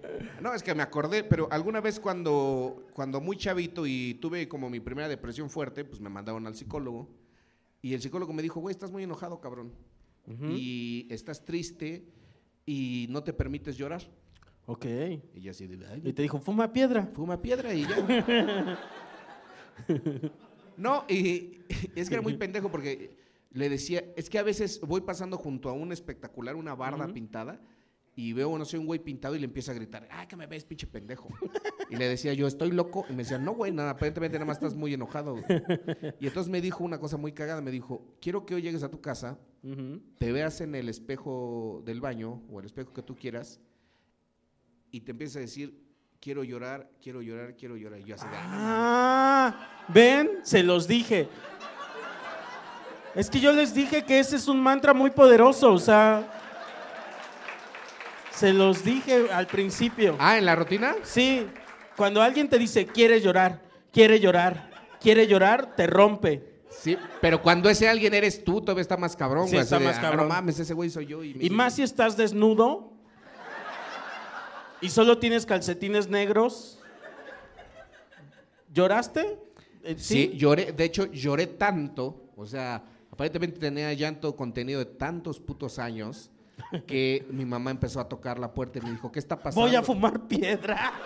No, 0.41 0.53
es 0.53 0.61
que 0.61 0.75
me 0.75 0.83
acordé, 0.83 1.23
pero 1.23 1.47
alguna 1.51 1.81
vez 1.81 1.99
cuando, 1.99 2.85
cuando 2.93 3.19
muy 3.19 3.35
chavito 3.35 3.87
y 3.87 4.13
tuve 4.21 4.47
como 4.47 4.69
mi 4.69 4.79
primera 4.79 5.07
depresión 5.07 5.49
fuerte, 5.49 5.83
pues 5.83 5.99
me 5.99 6.07
mandaron 6.09 6.45
al 6.45 6.53
psicólogo. 6.55 7.09
Y 7.81 7.95
el 7.95 8.01
psicólogo 8.01 8.31
me 8.31 8.43
dijo, 8.43 8.59
güey, 8.59 8.71
estás 8.73 8.91
muy 8.91 9.01
enojado, 9.03 9.39
cabrón. 9.41 9.73
Y 10.51 11.07
estás 11.09 11.43
triste 11.45 12.05
y 12.65 13.07
no 13.09 13.23
te 13.23 13.33
permites 13.33 13.75
llorar. 13.75 14.03
Ok. 14.67 14.85
Y 15.33 15.41
yo 15.41 15.49
así 15.51 15.65
de, 15.65 15.83
"Ay, 15.87 16.01
Y 16.05 16.13
te 16.13 16.21
dijo, 16.21 16.37
fuma 16.39 16.71
piedra. 16.71 17.09
fuma 17.15 17.41
piedra 17.41 17.73
y 17.73 17.87
ya. 17.87 18.77
no, 20.77 21.05
y 21.09 21.59
es 21.95 22.07
que 22.07 22.15
era 22.15 22.21
muy 22.21 22.37
pendejo 22.37 22.71
porque 22.71 23.15
le 23.51 23.69
decía, 23.69 24.03
es 24.15 24.29
que 24.29 24.39
a 24.39 24.43
veces 24.43 24.79
voy 24.81 25.01
pasando 25.01 25.37
junto 25.37 25.69
a 25.69 25.73
un 25.73 25.91
espectacular, 25.91 26.55
una 26.55 26.75
barda 26.75 27.07
pintada, 27.11 27.59
y 28.15 28.33
veo, 28.33 28.57
no 28.57 28.65
sé, 28.65 28.79
un 28.79 28.87
güey 28.87 28.99
pintado 28.99 29.35
y 29.35 29.39
le 29.39 29.45
empieza 29.45 29.71
a 29.71 29.75
gritar, 29.75 30.07
ay, 30.09 30.25
que 30.25 30.35
me 30.35 30.47
ves, 30.47 30.65
pinche 30.65 30.87
pendejo. 30.87 31.29
Y 31.91 31.95
le 31.97 32.09
decía 32.09 32.33
yo, 32.33 32.47
estoy 32.47 32.71
loco. 32.71 33.05
Y 33.07 33.11
me 33.11 33.19
decía, 33.19 33.37
no, 33.37 33.53
güey, 33.53 33.71
nada, 33.71 33.91
aparentemente 33.91 34.37
nada 34.37 34.45
más 34.47 34.57
estás 34.57 34.75
muy 34.75 34.91
enojado. 34.91 35.33
güey". 35.33 35.45
Y 36.19 36.25
entonces 36.25 36.51
me 36.51 36.59
dijo 36.59 36.83
una 36.83 36.99
cosa 36.99 37.17
muy 37.17 37.31
cagada, 37.31 37.61
me 37.61 37.69
dijo, 37.69 38.17
quiero 38.19 38.43
que 38.43 38.55
hoy 38.55 38.63
llegues 38.63 38.81
a 38.81 38.89
tu 38.89 39.01
casa, 39.01 39.39
te 40.17 40.31
veas 40.31 40.61
en 40.61 40.73
el 40.73 40.89
espejo 40.89 41.83
del 41.85 42.01
baño 42.01 42.41
o 42.49 42.59
el 42.59 42.65
espejo 42.65 42.91
que 42.91 43.03
tú 43.03 43.15
quieras 43.15 43.61
y 44.89 45.01
te 45.01 45.11
empiezas 45.11 45.37
a 45.37 45.41
decir, 45.41 45.87
quiero 46.21 46.43
llorar, 46.43 46.88
quiero 47.01 47.21
llorar, 47.21 47.56
quiero 47.56 47.75
llorar. 47.77 47.99
Y 47.99 48.03
yo 48.06 48.15
así 48.15 48.25
de, 48.27 48.36
"Ah, 48.38 49.47
Ah, 49.49 49.84
ven, 49.88 50.39
se 50.43 50.63
los 50.63 50.88
dije. 50.88 51.30
Es 53.15 53.30
que 53.30 53.39
yo 53.39 53.51
les 53.53 53.73
dije 53.73 54.03
que 54.03 54.19
ese 54.19 54.36
es 54.36 54.47
un 54.47 54.60
mantra 54.62 54.93
muy 54.93 55.10
poderoso, 55.10 55.71
o 55.73 55.80
sea, 55.80 56.27
se 58.32 58.53
los 58.53 58.84
dije 58.84 59.27
al 59.32 59.47
principio. 59.47 60.15
Ah, 60.19 60.38
¿en 60.38 60.45
la 60.45 60.56
rutina? 60.56 60.95
Sí, 61.03 61.47
cuando 61.95 62.21
alguien 62.21 62.47
te 62.49 62.58
dice 62.60 62.86
quiere 62.86 63.19
llorar, 63.21 63.62
quiere 63.91 64.19
llorar, 64.19 64.69
quiere 64.99 65.25
llorar, 65.27 65.75
te 65.75 65.88
rompe. 65.88 66.58
Sí, 66.69 66.95
pero 67.21 67.41
cuando 67.41 67.69
ese 67.69 67.88
alguien 67.89 68.13
eres 68.13 68.43
tú, 68.43 68.62
todavía 68.62 68.82
está 68.84 68.97
más 68.97 69.15
cabrón. 69.15 69.47
Sí, 69.47 69.53
güey, 69.53 69.63
está 69.63 69.77
así 69.77 69.84
de, 69.86 69.89
más 69.89 69.97
"Ah, 69.97 70.01
cabrón. 70.01 70.27
no 70.27 70.34
mames, 70.36 70.60
ese 70.60 70.73
güey 70.75 70.89
soy 70.91 71.08
yo. 71.08 71.23
Y, 71.23 71.30
me 71.34 71.38
Y 71.38 71.39
dice, 71.43 71.56
más 71.56 71.73
si 71.75 71.82
estás 71.84 72.15
desnudo 72.17 72.93
y 74.81 74.89
solo 74.89 75.17
tienes 75.17 75.45
calcetines 75.45 76.07
negros. 76.07 76.79
¿Lloraste? 78.73 79.39
Eh, 79.83 79.95
Sí, 79.97 80.33
lloré, 80.35 80.71
de 80.71 80.83
hecho 80.83 81.05
lloré 81.05 81.47
tanto, 81.47 82.29
o 82.35 82.45
sea, 82.45 82.83
aparentemente 83.11 83.59
tenía 83.59 83.91
llanto 83.93 84.35
contenido 84.35 84.79
de 84.79 84.85
tantos 84.85 85.39
putos 85.39 85.79
años 85.79 86.29
que 86.85 87.25
mi 87.31 87.45
mamá 87.45 87.71
empezó 87.71 87.99
a 87.99 88.07
tocar 88.09 88.37
la 88.37 88.53
puerta 88.53 88.79
y 88.79 88.81
me 88.81 88.91
dijo, 88.91 89.11
¿qué 89.11 89.19
está 89.19 89.37
pasando? 89.37 89.61
Voy 89.65 89.75
a 89.75 89.81
fumar 89.81 90.27
piedra. 90.27 90.91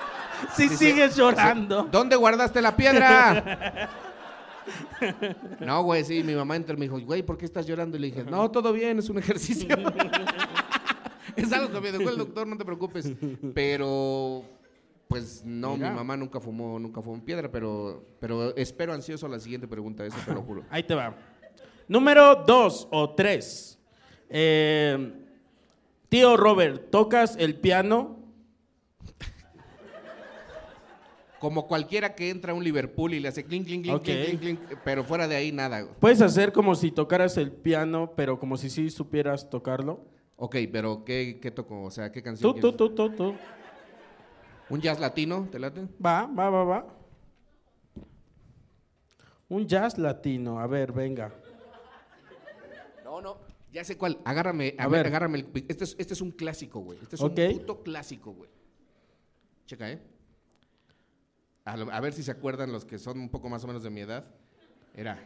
Si 0.55 0.63
Dice, 0.63 0.77
sigues 0.77 1.15
llorando. 1.15 1.83
¿Dónde 1.83 2.15
guardaste 2.15 2.61
la 2.63 2.75
piedra? 2.75 3.89
No, 5.59 5.83
güey, 5.83 6.03
sí, 6.03 6.23
mi 6.23 6.33
mamá 6.35 6.55
entró 6.55 6.75
y 6.75 6.79
me 6.79 6.85
dijo, 6.85 6.99
güey, 6.99 7.23
¿por 7.23 7.37
qué 7.37 7.45
estás 7.45 7.65
llorando? 7.65 7.97
Y 7.97 7.99
le 7.99 8.07
dije, 8.07 8.23
no, 8.23 8.49
todo 8.51 8.71
bien, 8.71 8.99
es 8.99 9.09
un 9.09 9.17
ejercicio. 9.17 9.75
Es 11.43 11.53
algo 11.53 11.71
que 11.71 11.81
me 11.81 11.91
dejó 11.91 12.09
el 12.09 12.17
doctor, 12.17 12.47
no 12.47 12.57
te 12.57 12.65
preocupes. 12.65 13.11
Pero, 13.53 14.43
pues 15.07 15.43
no, 15.45 15.75
Mira. 15.75 15.89
mi 15.89 15.95
mamá 15.95 16.17
nunca 16.17 16.39
fumó, 16.39 16.79
nunca 16.79 17.01
fumó 17.01 17.23
piedra, 17.23 17.51
pero, 17.51 18.03
pero 18.19 18.55
espero 18.55 18.93
ansioso 18.93 19.27
la 19.27 19.39
siguiente 19.39 19.67
pregunta, 19.67 20.05
eso 20.05 20.17
te 20.25 20.33
lo 20.33 20.41
juro. 20.41 20.63
Ahí 20.69 20.83
te 20.83 20.95
va. 20.95 21.15
Número 21.87 22.35
dos 22.47 22.87
o 22.91 23.13
tres. 23.13 23.77
Eh, 24.29 25.13
tío 26.07 26.37
Robert, 26.37 26.89
¿tocas 26.89 27.35
el 27.37 27.55
piano? 27.55 28.17
Como 31.39 31.67
cualquiera 31.67 32.13
que 32.13 32.29
entra 32.29 32.51
a 32.51 32.55
un 32.55 32.63
Liverpool 32.63 33.15
y 33.15 33.19
le 33.19 33.27
hace 33.27 33.43
clink, 33.43 33.65
clink, 33.65 33.83
clink, 33.83 34.03
clink, 34.03 34.25
clink, 34.25 34.39
clink, 34.39 34.59
pero 34.85 35.03
fuera 35.03 35.27
de 35.27 35.35
ahí 35.35 35.51
nada. 35.51 35.87
Puedes 35.99 36.21
hacer 36.21 36.53
como 36.53 36.75
si 36.75 36.91
tocaras 36.91 37.35
el 37.35 37.51
piano, 37.51 38.13
pero 38.15 38.37
como 38.39 38.57
si 38.57 38.69
sí 38.69 38.91
supieras 38.91 39.49
tocarlo. 39.49 40.05
Ok, 40.43 40.55
pero 40.71 41.05
¿qué, 41.05 41.37
qué 41.39 41.51
toco? 41.51 41.83
O 41.83 41.91
sea, 41.91 42.11
¿qué 42.11 42.23
canción 42.23 42.51
Tú, 42.55 42.59
tú, 42.59 42.73
tú, 42.75 42.95
tú, 42.95 43.09
tú. 43.15 43.35
¿Un 44.71 44.81
jazz 44.81 44.99
latino? 44.99 45.47
¿Te 45.51 45.59
late? 45.59 45.87
Va, 46.03 46.25
va, 46.25 46.49
va, 46.49 46.63
va. 46.63 46.87
Un 49.49 49.67
jazz 49.67 49.99
latino. 49.99 50.59
A 50.59 50.65
ver, 50.65 50.91
venga. 50.93 51.31
No, 53.03 53.21
no. 53.21 53.37
Ya 53.71 53.83
sé 53.83 53.99
cuál. 53.99 54.17
Agárrame, 54.25 54.73
a, 54.79 54.85
A 54.85 54.87
ver, 54.87 54.99
ver. 55.03 55.07
agárrame. 55.07 55.37
el- 55.41 55.65
Este 55.67 55.83
es, 55.83 55.95
este 55.99 56.13
es 56.15 56.21
un 56.21 56.31
clásico, 56.31 56.79
güey. 56.79 56.97
Este 57.03 57.17
es 57.17 57.21
un 57.21 57.35
puto 57.35 57.83
clásico, 57.83 58.33
güey. 58.33 58.49
Checa, 59.67 59.91
¿eh? 59.91 60.01
A, 61.65 61.77
lo- 61.77 61.91
a 61.91 61.99
ver 61.99 62.13
si 62.13 62.23
se 62.23 62.31
acuerdan 62.31 62.71
los 62.71 62.83
que 62.83 62.97
son 62.97 63.19
un 63.19 63.29
poco 63.29 63.47
más 63.47 63.63
o 63.63 63.67
menos 63.67 63.83
de 63.83 63.91
mi 63.91 64.01
edad. 64.01 64.25
Era. 64.95 65.19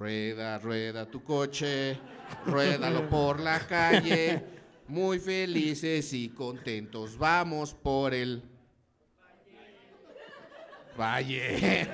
Rueda, 0.00 0.58
rueda 0.58 1.04
tu 1.04 1.22
coche, 1.22 1.98
ruédalo 2.46 3.06
por 3.10 3.38
la 3.38 3.58
calle, 3.66 4.42
muy 4.88 5.18
felices 5.18 6.14
y 6.14 6.30
contentos, 6.30 7.18
vamos 7.18 7.74
por 7.74 8.14
el 8.14 8.42
valle. 10.98 11.86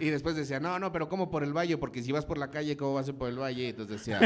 Y 0.00 0.10
después 0.10 0.34
decía, 0.34 0.58
no, 0.58 0.80
no, 0.80 0.90
pero 0.90 1.08
¿cómo 1.08 1.30
por 1.30 1.44
el 1.44 1.52
valle? 1.56 1.78
Porque 1.78 2.02
si 2.02 2.10
vas 2.10 2.26
por 2.26 2.38
la 2.38 2.50
calle, 2.50 2.76
¿cómo 2.76 2.94
vas 2.94 3.06
a 3.06 3.10
ir 3.10 3.16
por 3.16 3.28
el 3.28 3.38
valle? 3.38 3.68
Entonces 3.68 3.98
decía, 4.04 4.18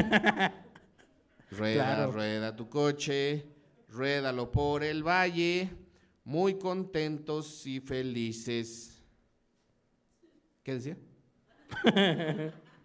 rueda, 1.50 1.84
Claro. 1.96 2.12
rueda 2.12 2.56
tu 2.56 2.70
coche, 2.70 3.44
ruédalo 3.90 4.50
por 4.50 4.82
el 4.82 5.06
valle, 5.06 5.68
muy 6.24 6.54
contentos 6.54 7.66
y 7.66 7.78
felices. 7.80 9.02
¿Qué 10.62 10.72
decía? 10.76 10.96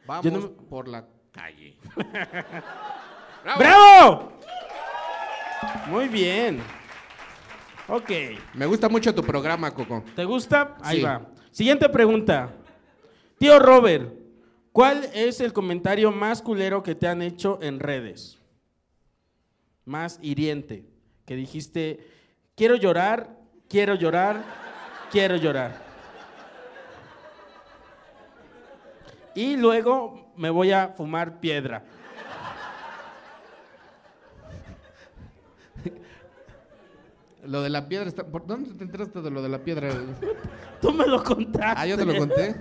Vamos 0.06 0.26
Yo 0.26 0.32
no 0.32 0.40
me- 0.42 0.48
por 0.50 0.88
la 0.88 1.06
calle. 1.32 1.78
¡Bravo! 3.58 4.34
Muy 5.88 6.08
bien. 6.08 6.62
Ok. 7.88 8.10
Me 8.54 8.66
gusta 8.66 8.88
mucho 8.90 9.14
tu 9.14 9.24
programa, 9.24 9.72
Coco. 9.74 10.04
¿Te 10.16 10.24
gusta? 10.26 10.78
Ahí 10.82 10.98
Sí. 10.98 11.04
va. 11.04 11.22
Siguiente 11.52 11.90
pregunta. 11.90 12.50
Tío 13.40 13.58
Robert, 13.60 14.14
¿cuál 14.72 15.06
es 15.14 15.40
el 15.42 15.54
comentario 15.54 16.12
más 16.12 16.42
culero 16.42 16.84
que 16.84 16.96
te 16.96 17.08
han 17.08 17.22
hecho 17.22 17.58
en 17.62 17.80
redes? 17.80 18.38
Más 19.86 20.20
hiriente. 20.22 20.86
Que 21.26 21.36
dijiste, 21.36 22.00
quiero 22.56 22.76
llorar, 22.76 23.38
quiero 23.68 23.96
llorar, 23.96 24.44
quiero 25.12 25.36
llorar. 25.38 25.89
Y 29.36 29.56
luego 29.56 30.32
me 30.36 30.50
voy 30.50 30.72
a 30.72 30.90
fumar 30.90 31.40
piedra. 31.40 31.84
Lo 37.46 37.62
de 37.64 37.70
la 37.70 37.88
piedra 37.88 38.08
está... 38.08 38.28
¿Por 38.28 38.46
dónde 38.46 38.74
te 38.74 38.84
enteraste 38.84 39.22
de 39.22 39.32
lo 39.32 39.42
de 39.42 39.50
la 39.50 39.64
piedra? 39.64 39.90
Tú 40.82 40.92
me 40.94 41.08
lo 41.08 41.24
contaste. 41.24 41.82
Ah, 41.82 41.88
yo 41.88 41.98
te 41.98 42.06
lo 42.06 42.16
conté. 42.18 42.56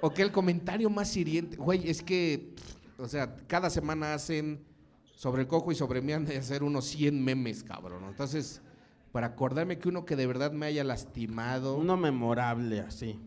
Ok, 0.00 0.18
el 0.20 0.32
comentario 0.32 0.88
más 0.90 1.16
hiriente. 1.16 1.56
Güey, 1.56 1.88
es 1.90 2.02
que, 2.02 2.54
pff, 2.54 3.00
o 3.00 3.08
sea, 3.08 3.34
cada 3.46 3.68
semana 3.68 4.14
hacen 4.14 4.64
sobre 5.14 5.42
el 5.42 5.48
cojo 5.48 5.72
y 5.72 5.74
sobre 5.74 6.00
mí 6.00 6.12
han 6.12 6.24
de 6.24 6.36
hacer 6.36 6.62
unos 6.62 6.86
100 6.86 7.24
memes, 7.24 7.64
cabrón. 7.64 8.04
Entonces, 8.08 8.62
para 9.12 9.28
acordarme 9.28 9.78
que 9.78 9.88
uno 9.88 10.04
que 10.04 10.16
de 10.16 10.26
verdad 10.26 10.52
me 10.52 10.66
haya 10.66 10.84
lastimado. 10.84 11.76
Uno 11.76 11.96
memorable 11.96 12.80
así. 12.80 13.18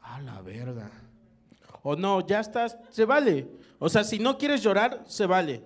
A 0.00 0.20
la 0.20 0.42
verga. 0.42 0.90
O 1.86 1.94
no, 1.94 2.26
ya 2.26 2.40
estás, 2.40 2.78
se 2.88 3.04
vale. 3.04 3.46
O 3.78 3.90
sea, 3.90 4.02
si 4.04 4.18
no 4.18 4.38
quieres 4.38 4.62
llorar, 4.62 5.04
se 5.06 5.26
vale. 5.26 5.62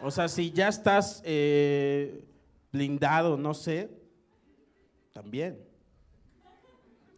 O 0.00 0.10
sea, 0.10 0.28
si 0.28 0.52
ya 0.52 0.68
estás 0.68 1.20
eh, 1.24 2.24
blindado, 2.72 3.36
no 3.36 3.54
sé, 3.54 3.90
también. 5.12 5.58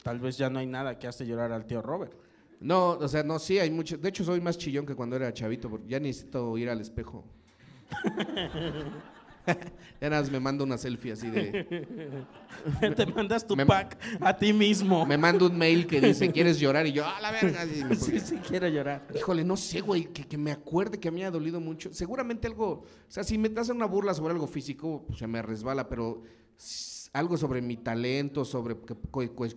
Tal 0.02 0.18
vez 0.20 0.38
ya 0.38 0.48
no 0.48 0.58
hay 0.58 0.66
nada 0.66 0.98
que 0.98 1.06
hace 1.06 1.26
llorar 1.26 1.52
al 1.52 1.66
tío 1.66 1.82
Robert. 1.82 2.14
No, 2.60 2.92
o 2.92 3.08
sea, 3.08 3.22
no, 3.22 3.38
sí, 3.38 3.58
hay 3.58 3.70
mucho. 3.70 3.98
De 3.98 4.08
hecho, 4.08 4.24
soy 4.24 4.40
más 4.40 4.56
chillón 4.56 4.86
que 4.86 4.94
cuando 4.94 5.14
era 5.14 5.34
chavito, 5.34 5.68
porque 5.68 5.88
ya 5.88 6.00
necesito 6.00 6.56
ir 6.56 6.70
al 6.70 6.80
espejo. 6.80 7.24
ya 10.00 10.10
nada 10.10 10.22
más 10.22 10.30
me 10.30 10.40
mando 10.40 10.64
una 10.64 10.78
selfie 10.78 11.12
así 11.12 11.28
de. 11.30 11.86
Te 12.96 13.06
mandas 13.06 13.46
tu 13.46 13.56
Me- 13.56 13.66
pack 13.66 13.98
a 14.20 14.36
ti 14.36 14.52
mismo. 14.52 15.04
Me 15.06 15.16
mando 15.18 15.46
un 15.46 15.56
mail 15.56 15.86
que 15.86 16.00
dice, 16.00 16.30
¿quieres 16.30 16.58
llorar? 16.60 16.86
Y 16.86 16.92
yo, 16.92 17.04
¡a 17.06 17.20
la 17.20 17.30
verga! 17.32 17.64
Me- 17.88 17.96
Sí, 17.96 18.20
sí, 18.20 18.36
quiero 18.46 18.68
llorar. 18.68 19.06
Híjole, 19.14 19.44
no 19.44 19.56
sé, 19.56 19.80
güey, 19.80 20.04
que, 20.12 20.24
que 20.24 20.36
me 20.38 20.52
acuerde 20.52 20.98
que 21.00 21.08
a 21.08 21.10
mí 21.10 21.20
me 21.20 21.26
ha 21.26 21.30
dolido 21.30 21.60
mucho. 21.60 21.92
Seguramente 21.92 22.46
algo, 22.46 22.66
o 22.68 22.86
sea, 23.08 23.24
si 23.24 23.38
me 23.38 23.50
hacen 23.58 23.76
una 23.76 23.86
burla 23.86 24.14
sobre 24.14 24.32
algo 24.32 24.46
físico, 24.46 25.04
pues 25.06 25.18
se 25.18 25.26
me 25.26 25.42
resbala, 25.42 25.88
pero 25.88 26.22
algo 27.14 27.36
sobre 27.36 27.60
mi 27.60 27.76
talento, 27.76 28.44
sobre 28.44 28.76
que, 28.80 28.94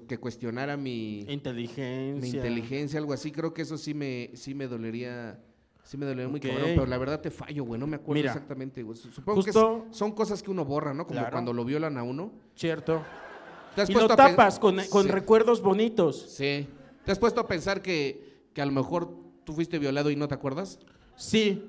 que 0.07 0.17
cuestionara 0.17 0.75
mi, 0.75 1.21
Inteligencia. 1.29 2.15
mi 2.21 2.27
inteligencia, 2.27 2.99
algo 2.99 3.13
así, 3.13 3.31
creo 3.31 3.53
que 3.53 3.61
eso 3.61 3.77
sí 3.77 3.93
me, 3.93 4.31
sí 4.33 4.53
me 4.53 4.67
dolería, 4.67 5.39
sí 5.85 5.95
me 5.97 6.05
dolería 6.05 6.27
muy 6.27 6.39
cabrón, 6.41 6.71
pero 6.73 6.85
la 6.85 6.97
verdad 6.97 7.21
te 7.21 7.31
fallo, 7.31 7.63
güey, 7.63 7.79
no 7.79 7.87
me 7.87 7.95
acuerdo 7.95 8.15
Mira, 8.15 8.31
exactamente, 8.33 8.83
güey. 8.83 8.97
Supongo 8.97 9.41
justo- 9.41 9.83
que 9.86 9.89
es- 9.91 9.97
son 9.97 10.11
cosas 10.11 10.43
que 10.43 10.51
uno 10.51 10.65
borra, 10.65 10.93
¿no? 10.93 11.07
Como 11.07 11.19
Claro. 11.21 11.31
cuando 11.31 11.53
lo 11.53 11.63
violan 11.63 11.97
a 11.97 12.03
uno. 12.03 12.31
Cierto. 12.55 13.01
¿Te 13.75 13.81
has 13.83 13.89
Y 13.89 13.93
lo 13.93 14.07
tapas 14.07 14.57
con, 14.59 14.77
con 14.89 15.03
Sí. 15.05 15.09
recuerdos 15.11 15.61
bonitos. 15.61 16.19
Sí. 16.36 16.67
¿Te 17.05 17.11
has 17.11 17.19
puesto 17.19 17.39
a 17.41 17.47
pensar 17.47 17.81
que, 17.81 18.47
que 18.53 18.61
a 18.61 18.65
lo 18.65 18.71
mejor 18.71 19.09
tú 19.43 19.53
fuiste 19.53 19.77
violado 19.79 20.09
y 20.09 20.15
no 20.15 20.27
te 20.27 20.33
acuerdas? 20.33 20.79
Sí, 21.15 21.63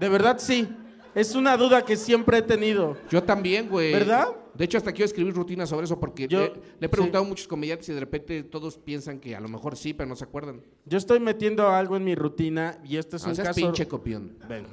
de 0.00 0.08
verdad 0.08 0.36
sí. 0.38 0.68
Es 1.14 1.34
una 1.34 1.56
duda 1.56 1.84
que 1.84 1.94
siempre 1.96 2.38
he 2.38 2.42
tenido. 2.42 2.96
Yo 3.10 3.22
también, 3.22 3.68
güey. 3.68 3.92
¿Verdad? 3.92 4.28
De 4.54 4.64
hecho, 4.66 4.76
hasta 4.78 4.92
quiero 4.92 5.06
escribir 5.06 5.34
rutinas 5.34 5.68
sobre 5.70 5.84
eso 5.84 5.98
porque 5.98 6.28
Yo- 6.28 6.40
le, 6.40 6.52
le 6.78 6.86
he 6.86 6.88
preguntado 6.88 7.24
a 7.24 7.26
muchos 7.26 7.48
comediantes 7.48 7.88
y 7.88 7.92
de 7.94 8.00
repente 8.00 8.42
todos 8.42 8.76
piensan 8.76 9.18
que 9.18 9.34
a 9.34 9.40
lo 9.40 9.48
mejor 9.48 9.76
sí, 9.76 9.94
pero 9.94 10.08
no 10.08 10.14
se 10.16 10.24
acuerdan. 10.24 10.60
Yo 10.84 10.98
estoy 10.98 11.20
metiendo 11.20 11.68
algo 11.70 11.96
en 11.96 12.04
mi 12.04 12.14
rutina 12.14 12.78
y 12.84 12.96
este 12.98 13.16
es 13.16 13.22
No 13.24 13.30
un 13.30 13.36
seas 13.36 13.48
caso. 13.48 13.60
pinche 13.60 13.88
copión. 13.88 14.36
Ven. 14.48 14.66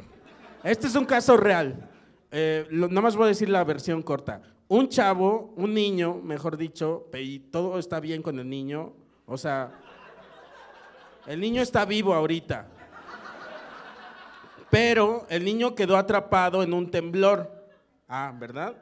Este 0.63 0.87
es 0.87 0.95
un 0.95 1.05
caso 1.05 1.37
real. 1.37 1.89
Eh, 2.31 2.67
lo- 2.71 2.89
nada 2.89 3.01
más 3.01 3.15
voy 3.15 3.25
a 3.25 3.27
decir 3.29 3.47
la 3.49 3.63
versión 3.63 4.01
corta. 4.03 4.41
Un 4.67 4.89
chavo, 4.89 5.53
un 5.55 5.73
niño, 5.73 6.15
mejor 6.15 6.57
dicho, 6.57 7.07
y 7.17 7.39
todo 7.39 7.79
está 7.79 7.99
bien 8.01 8.21
con 8.21 8.37
el 8.37 8.49
niño. 8.49 8.93
O 9.25 9.37
sea, 9.37 9.71
el 11.25 11.39
niño 11.39 11.61
está 11.61 11.85
vivo 11.85 12.13
ahorita. 12.13 12.67
Pero 14.69 15.25
el 15.29 15.43
niño 15.43 15.73
quedó 15.73 15.97
atrapado 15.97 16.61
en 16.61 16.73
un 16.73 16.91
temblor. 16.91 17.49
Ah, 18.07 18.33
¿verdad? 18.37 18.75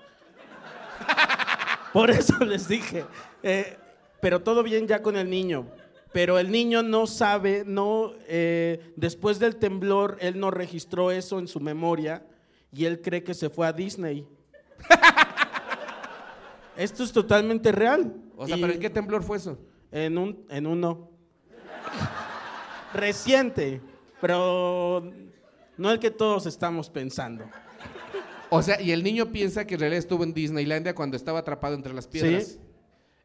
Por 1.93 2.12
eso 2.12 2.38
les 2.45 2.68
dije. 2.68 3.06
eh, 3.43 3.78
pero 4.22 4.41
todo 4.41 4.64
bien 4.64 4.88
ya 4.88 5.02
con 5.02 5.16
el 5.16 5.30
niño. 5.30 5.68
Pero 6.14 6.39
el 6.39 6.52
niño 6.52 6.82
no 6.84 7.06
sabe, 7.06 7.64
no, 7.66 8.14
eh, 8.28 8.93
después 8.95 9.39
del 9.39 9.58
temblor, 9.58 10.18
él 10.20 10.39
no 10.39 10.50
registró 10.52 11.12
eso 11.12 11.38
en 11.38 11.48
su 11.48 11.60
memoria 11.60 12.26
y 12.72 12.86
él 12.86 13.02
cree 13.02 13.24
que 13.24 13.34
se 13.34 13.50
fue 13.50 13.68
a 13.68 13.74
Disney. 13.74 14.26
Esto 16.76 17.04
es 17.04 17.12
totalmente 17.12 17.72
real. 17.72 18.14
O 18.36 18.48
sea, 18.48 18.58
Y 18.58 18.62
¿pero 18.62 18.74
en 18.74 18.80
qué 18.80 18.89
temblor 18.89 19.24
fue 19.24 19.38
eso? 19.38 19.58
En 19.91 20.18
un, 20.18 20.45
en 20.50 20.68
uno. 20.68 21.10
Reciente, 22.93 23.82
pero 24.22 25.12
no 25.78 25.91
el 25.91 26.00
que 26.00 26.12
todos 26.12 26.45
estamos 26.45 26.89
pensando. 26.89 27.45
O 28.50 28.62
sea, 28.62 28.82
y 28.82 28.91
el 28.91 29.04
niño 29.04 29.28
piensa 29.32 29.66
que 29.68 29.74
en 29.76 29.82
realidad 29.82 30.00
estuvo 30.00 30.24
en 30.24 30.34
Disneylandia 30.34 30.95
cuando 30.95 31.18
estaba 31.18 31.39
atrapado 31.39 31.76
entre 31.76 31.93
las 31.93 32.08
piedras. 32.08 32.45
Sí. 32.48 32.60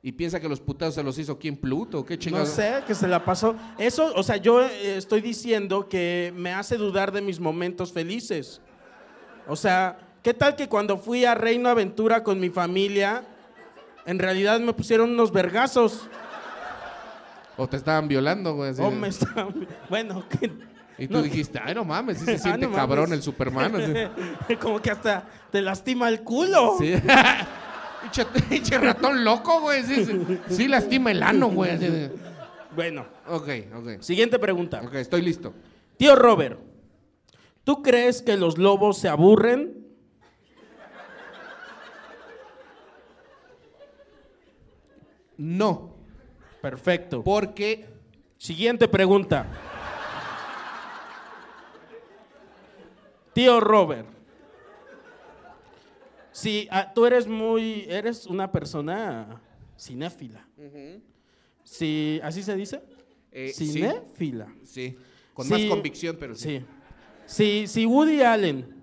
Y 0.04 0.12
piensa 0.12 0.40
que 0.40 0.48
los 0.48 0.60
putados 0.60 0.96
se 0.96 1.02
los 1.04 1.16
hizo 1.18 1.38
quién 1.38 1.56
Pluto, 1.56 2.00
¿o 2.00 2.04
qué 2.04 2.14
No 2.14 2.20
chingados. 2.20 2.48
sé, 2.48 2.82
que 2.88 2.94
se 2.94 3.06
la 3.06 3.24
pasó. 3.24 3.54
Eso, 3.78 4.12
o 4.16 4.22
sea, 4.24 4.36
yo 4.36 4.60
eh, 4.62 4.96
estoy 4.96 5.20
diciendo 5.20 5.88
que 5.88 6.32
me 6.36 6.52
hace 6.52 6.76
dudar 6.76 7.12
de 7.12 7.20
mis 7.20 7.38
momentos 7.38 7.92
felices. 7.92 8.60
O 9.46 9.54
sea, 9.54 9.96
¿qué 10.24 10.34
tal 10.34 10.56
que 10.56 10.68
cuando 10.68 10.98
fui 10.98 11.24
a 11.24 11.36
Reino 11.36 11.68
Aventura 11.68 12.24
con 12.24 12.40
mi 12.40 12.50
familia, 12.50 13.22
en 14.04 14.18
realidad 14.18 14.58
me 14.58 14.72
pusieron 14.72 15.10
unos 15.10 15.30
vergazos? 15.32 16.08
O 17.56 17.68
te 17.68 17.76
estaban 17.76 18.08
violando, 18.08 18.54
güey. 18.56 18.72
O 18.80 18.90
me 18.90 19.06
estaban- 19.08 19.68
Bueno, 19.88 20.24
que- 20.40 20.50
Y 21.02 21.08
tú 21.08 21.14
no, 21.14 21.22
dijiste, 21.22 21.58
ay, 21.62 21.74
no 21.74 21.84
mames, 21.84 22.18
sí 22.18 22.24
se 22.24 22.34
Ah, 22.34 22.38
siente 22.38 22.66
no 22.68 22.72
cabrón 22.74 23.04
mames. 23.06 23.18
el 23.18 23.22
Superman. 23.24 23.74
así. 23.74 24.54
como 24.60 24.80
que 24.80 24.90
hasta 24.90 25.26
te 25.50 25.60
lastima 25.60 26.08
el 26.08 26.22
culo. 26.22 26.76
Sí. 26.78 26.94
Pinche 28.48 28.78
ratón 28.78 29.24
loco, 29.24 29.60
güey. 29.60 29.82
Sí, 29.84 30.04
sí, 30.04 30.38
sí 30.48 30.68
lastima 30.68 31.10
el 31.10 31.22
ano, 31.22 31.48
güey. 31.48 31.78
Bueno, 32.74 33.06
Ok, 33.28 33.48
ok. 33.74 34.00
siguiente 34.00 34.38
pregunta. 34.38 34.80
Ok, 34.84 34.94
estoy 34.94 35.22
listo. 35.22 35.52
Tío 35.96 36.14
Robert, 36.16 36.58
¿tú 37.64 37.82
crees 37.82 38.22
que 38.22 38.36
los 38.36 38.58
lobos 38.58 38.98
se 38.98 39.08
aburren? 39.08 39.86
No, 45.36 45.96
Perfecto. 46.60 47.22
porque 47.24 47.86
Siguiente 48.36 48.88
pregunta. 48.88 49.46
Tío 53.32 53.60
Robert, 53.60 54.06
si 56.32 56.66
ah, 56.70 56.92
tú 56.94 57.06
eres 57.06 57.26
muy, 57.26 57.84
eres 57.88 58.26
una 58.26 58.50
persona 58.50 59.40
cinéfila. 59.78 60.46
Si, 61.62 62.20
¿así 62.22 62.42
se 62.42 62.56
dice? 62.56 62.82
Eh, 63.30 63.52
sí. 63.54 63.68
cinéfila. 63.68 64.52
Sí, 64.64 64.96
con 65.34 65.48
más 65.48 65.64
convicción, 65.66 66.16
pero 66.18 66.34
sí. 66.34 66.58
Sí. 66.58 66.64
Si, 67.26 67.66
si 67.66 67.86
Woody 67.86 68.22
Allen 68.22 68.82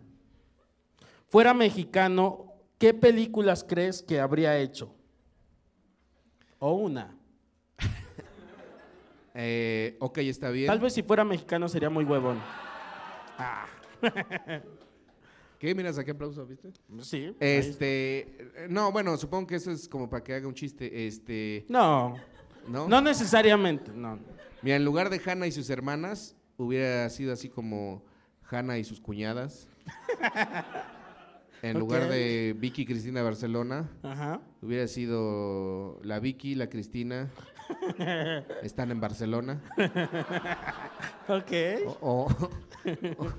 fuera 1.28 1.54
mexicano, 1.54 2.54
¿qué 2.78 2.93
películas 2.93 3.64
crees 3.68 4.02
que 4.02 4.20
habría 4.20 4.58
hecho? 4.58 4.95
O 6.60 6.74
una. 6.74 7.16
Eh, 9.41 9.95
ok, 10.00 10.18
está 10.18 10.50
bien. 10.50 10.68
Tal 10.68 10.80
vez 10.80 10.91
si 10.91 11.04
fuera 11.04 11.24
mexicano 11.24 11.70
sería 11.70 11.89
muy 11.89 12.04
huevón. 12.04 12.41
¿Qué? 15.60 15.76
Mira, 15.76 15.91
saqué 15.91 16.12
aplauso, 16.12 16.45
¿viste? 16.45 16.72
Sí. 17.02 17.36
Este, 17.39 18.52
no, 18.70 18.91
bueno, 18.93 19.18
supongo 19.18 19.47
que 19.47 19.56
eso 19.56 19.72
es 19.72 19.89
como 19.89 20.10
para 20.10 20.24
que 20.24 20.34
haga 20.34 20.47
un 20.47 20.54
chiste, 20.54 21.06
este, 21.08 21.66
No, 21.68 22.16
¿no? 22.68 22.88
no 22.88 23.02
necesariamente, 23.02 23.91
no. 23.93 24.20
Mira, 24.62 24.78
en 24.78 24.86
lugar 24.86 25.10
de 25.10 25.22
Hannah 25.26 25.47
y 25.47 25.52
sus 25.52 25.70
hermanas, 25.70 26.36
hubiera 26.58 27.10
sido 27.10 27.34
así 27.34 27.50
como 27.50 28.04
Hannah 28.50 28.78
y 28.78 28.84
sus 28.84 29.00
cuñadas. 29.02 29.68
En 31.62 31.78
lugar 31.78 32.04
Ok. 32.04 32.10
de 32.12 32.56
Vicky 32.58 32.84
y 32.84 32.86
Cristina 32.86 33.22
Barcelona, 33.22 33.89
Ajá. 34.02 34.39
hubiera 34.62 34.88
sido 34.88 36.00
la 36.04 36.22
Vicky 36.22 36.52
y 36.54 36.56
la 36.56 36.70
Cristina. 36.70 37.30
Están 38.64 38.91
en 38.91 39.02
Barcelona. 39.02 39.62
Ok. 41.28 41.52
O, 42.00 42.30
o- 42.30 43.30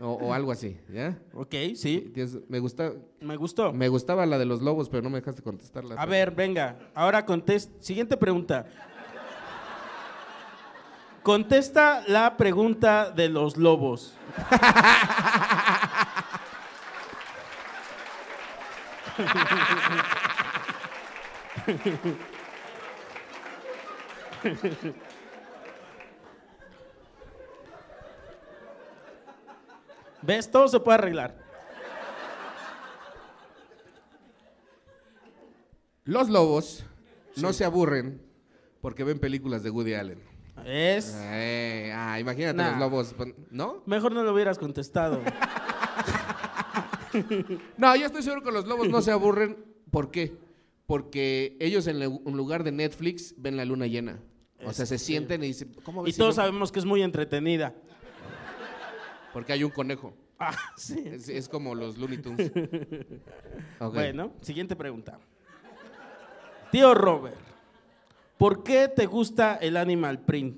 o- 0.00 0.12
o 0.14 0.32
algo 0.34 0.52
así, 0.52 0.78
¿ya? 0.92 1.18
Ok, 1.34 1.54
sí. 1.74 2.10
Tienes- 2.14 2.38
Me, 2.48 2.58
gusta, 2.58 2.92
Me 3.20 3.36
gustó. 3.36 3.72
me 3.72 3.88
gustaba 3.88 4.24
la 4.26 4.38
de 4.38 4.46
los 4.46 4.62
lobos, 4.62 4.88
pero 4.88 5.02
no 5.02 5.10
me 5.10 5.18
dejaste 5.20 5.42
contestarla. 5.42 5.94
A 5.96 6.06
ver, 6.06 6.30
venga. 6.30 6.78
Ahora 6.94 7.24
contesta. 7.26 7.72
Siguiente 7.80 8.16
pregunta. 8.16 8.66
Contesta 11.22 12.02
la 12.08 12.34
pregunta 12.38 13.10
de 13.10 13.28
los 13.28 13.58
lobos. 13.58 14.14
¿Ves? 30.22 30.50
Todo 30.50 30.68
se 30.68 30.80
puede 30.80 30.98
arreglar. 30.98 31.36
Los 36.04 36.28
lobos 36.28 36.84
no 37.36 37.52
se 37.52 37.64
aburren 37.64 38.20
porque 38.80 39.04
ven 39.04 39.18
películas 39.18 39.62
de 39.62 39.70
Woody 39.70 39.94
Allen. 39.94 40.18
Es. 40.64 41.14
Eh, 41.18 41.92
ah, 41.94 42.18
imagínate 42.20 42.56
Nah. 42.56 42.70
los 42.72 42.78
lobos, 42.80 43.14
pon- 43.14 43.34
¿no? 43.50 43.82
Mejor 43.86 44.12
no 44.12 44.22
lo 44.22 44.32
hubieras 44.32 44.58
contestado. 44.58 45.20
No, 47.76 47.96
yo 47.96 48.06
estoy 48.06 48.22
seguro 48.22 48.40
que 48.40 48.52
los 48.52 48.68
lobos 48.68 48.88
no 48.88 49.02
se 49.02 49.10
aburren. 49.10 49.64
¿Por 49.90 50.12
qué? 50.12 50.32
Porque 50.86 51.56
ellos 51.58 51.88
en 51.88 52.00
en 52.00 52.36
lugar 52.36 52.62
de 52.62 52.70
Netflix 52.70 53.34
ven 53.36 53.56
la 53.56 53.64
luna 53.64 53.88
llena. 53.88 54.20
O 54.64 54.72
sea, 54.72 54.86
se 54.86 54.96
sienten 54.96 55.42
y 55.42 55.48
dicen, 55.48 55.74
¿cómo 55.82 56.02
Y 56.02 56.04
ves 56.06 56.14
si 56.14 56.18
todos 56.20 56.36
no? 56.36 56.42
sabemos 56.42 56.70
que 56.70 56.78
es 56.78 56.84
muy 56.84 57.02
entretenida. 57.02 57.74
Porque 59.32 59.52
hay 59.52 59.64
un 59.64 59.70
conejo. 59.70 60.14
Ah, 60.42 60.56
sí. 60.74 61.02
Es, 61.04 61.28
es 61.28 61.50
como 61.50 61.74
los 61.74 61.98
Looney 61.98 62.16
Tunes. 62.16 62.50
Bueno, 63.92 64.32
siguiente 64.40 64.74
pregunta. 64.74 65.18
Tío 66.72 66.94
Robert, 66.94 67.36
¿por 68.38 68.62
qué 68.62 68.88
te 68.88 69.04
gusta 69.04 69.56
el 69.56 69.76
animal 69.76 70.20
print? 70.20 70.56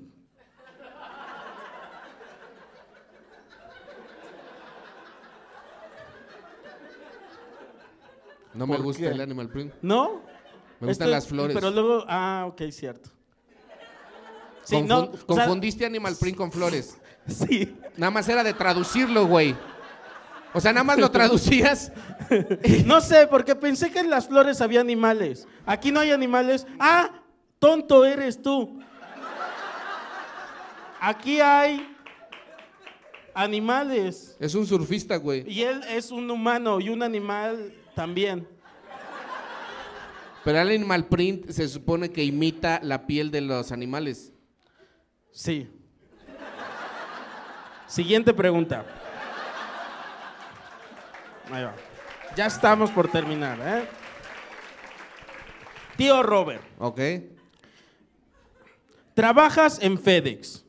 No 8.53 8.67
me 8.67 8.75
¿por 8.75 8.85
gusta 8.85 9.03
qué? 9.03 9.07
el 9.09 9.21
animal 9.21 9.49
print. 9.49 9.73
¿No? 9.81 10.21
Me 10.79 10.87
gustan 10.87 11.07
Esto- 11.07 11.07
las 11.07 11.27
flores. 11.27 11.55
Pero 11.55 11.71
luego, 11.71 12.05
ah, 12.07 12.45
ok, 12.47 12.61
cierto. 12.71 13.09
Sí, 14.63 14.81
no, 14.81 15.11
o 15.27 15.33
sea, 15.35 15.45
confundiste 15.45 15.85
animal 15.85 16.15
print 16.17 16.37
con 16.37 16.51
flores. 16.51 16.97
sí. 17.27 17.75
Nada 17.97 18.11
más 18.11 18.27
era 18.27 18.43
de 18.43 18.53
traducirlo, 18.53 19.25
güey. 19.27 19.55
O 20.53 20.61
sea, 20.61 20.71
nada 20.71 20.83
más 20.83 20.97
lo 20.97 21.09
traducías. 21.09 21.91
No 22.85 22.99
sé, 23.01 23.27
porque 23.27 23.53
pensé 23.53 23.91
que 23.91 23.99
en 23.99 24.09
las 24.09 24.27
flores 24.27 24.59
había 24.61 24.81
animales. 24.81 25.45
Aquí 25.65 25.91
no 25.91 25.99
hay 25.99 26.11
animales. 26.11 26.65
Ah, 26.79 27.11
tonto 27.59 28.05
eres 28.05 28.41
tú. 28.41 28.79
Aquí 30.99 31.39
hay 31.41 31.95
animales. 33.33 34.35
Es 34.39 34.55
un 34.55 34.65
surfista, 34.65 35.17
güey. 35.17 35.43
Y 35.47 35.61
él 35.63 35.81
es 35.89 36.11
un 36.11 36.31
humano 36.31 36.79
y 36.79 36.89
un 36.89 37.03
animal 37.03 37.73
también. 37.93 38.47
Pero 40.43 40.59
el 40.59 40.69
animal 40.69 41.05
print 41.07 41.49
se 41.49 41.67
supone 41.67 42.11
que 42.11 42.23
imita 42.23 42.79
la 42.83 43.05
piel 43.05 43.31
de 43.31 43.41
los 43.41 43.71
animales. 43.71 44.31
Sí. 45.31 45.69
Siguiente 47.93 48.33
pregunta. 48.33 48.83
Ahí 51.51 51.63
va. 51.63 51.75
Ya 52.35 52.47
estamos 52.47 52.89
por 52.89 53.07
terminar, 53.07 53.59
¿eh? 53.63 53.87
Tío 55.95 56.23
Robert, 56.23 56.63
¿Ok? 56.79 56.99
trabajas 59.13 59.77
en 59.79 59.99
FedEx. 59.99 60.65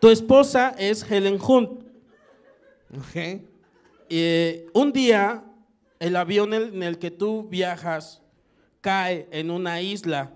Tu 0.00 0.10
esposa 0.10 0.76
es 0.78 1.02
Helen 1.10 1.40
Hunt. 1.44 1.82
Ok. 2.96 3.42
Eh, 4.10 4.66
un 4.74 4.92
día, 4.92 5.42
el 5.98 6.14
avión 6.14 6.54
en 6.54 6.72
en 6.72 6.84
el 6.84 7.00
que 7.00 7.10
tú 7.10 7.48
viajas 7.48 8.22
cae 8.80 9.26
en 9.32 9.50
una 9.50 9.80
isla 9.80 10.30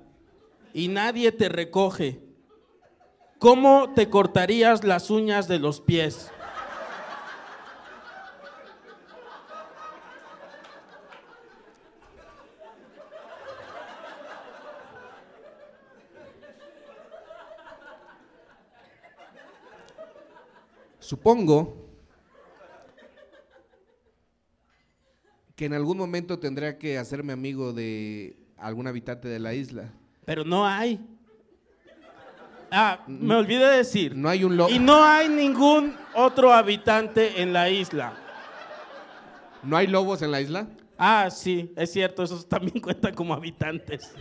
y 0.74 0.88
nadie 0.88 1.30
te 1.30 1.48
recoge. 1.48 2.25
¿Cómo 3.38 3.92
te 3.94 4.08
cortarías 4.08 4.82
las 4.82 5.10
uñas 5.10 5.46
de 5.46 5.58
los 5.58 5.80
pies? 5.80 6.30
Supongo 20.98 21.86
que 25.54 25.66
en 25.66 25.74
algún 25.74 25.98
momento 25.98 26.38
tendré 26.38 26.78
que 26.78 26.98
hacerme 26.98 27.32
amigo 27.32 27.72
de 27.72 28.36
algún 28.56 28.86
habitante 28.86 29.28
de 29.28 29.38
la 29.38 29.54
isla. 29.54 29.92
Pero 30.24 30.44
no 30.44 30.66
hay. 30.66 31.15
Ah, 32.70 33.00
me 33.06 33.34
olvidé 33.34 33.64
de 33.68 33.76
decir. 33.78 34.16
No 34.16 34.28
hay 34.28 34.44
un 34.44 34.56
lobo. 34.56 34.70
Y 34.70 34.78
no 34.78 35.02
hay 35.04 35.28
ningún 35.28 35.94
otro 36.14 36.52
habitante 36.52 37.40
en 37.42 37.52
la 37.52 37.70
isla. 37.70 38.14
¿No 39.62 39.76
hay 39.76 39.86
lobos 39.86 40.22
en 40.22 40.30
la 40.30 40.40
isla? 40.40 40.68
Ah, 40.98 41.28
sí, 41.30 41.72
es 41.76 41.92
cierto, 41.92 42.22
esos 42.22 42.48
también 42.48 42.80
cuentan 42.82 43.14
como 43.14 43.34
habitantes. 43.34 44.12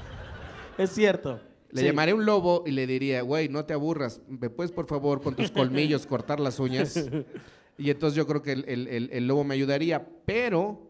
Es 0.78 0.92
cierto. 0.92 1.40
Le 1.72 1.82
Sí. 1.82 1.88
llamaré 1.88 2.14
un 2.14 2.26
lobo 2.26 2.64
y 2.66 2.72
le 2.72 2.88
diría, 2.88 3.22
güey, 3.22 3.50
no 3.50 3.66
te 3.66 3.74
aburras, 3.74 4.22
¿me 4.30 4.50
puedes 4.50 4.72
por 4.72 4.88
favor 4.88 5.22
con 5.22 5.36
tus 5.36 5.52
colmillos 5.52 6.06
cortar 6.08 6.40
las 6.40 6.60
uñas? 6.60 6.96
Y 7.78 7.90
entonces 7.90 8.16
yo 8.16 8.26
creo 8.28 8.42
que 8.42 8.54
el, 8.54 8.64
el- 8.68 8.88
el- 8.88 9.10
el 9.12 9.28
lobo 9.28 9.44
me 9.44 9.56
ayudaría, 9.56 10.08
pero 10.26 10.90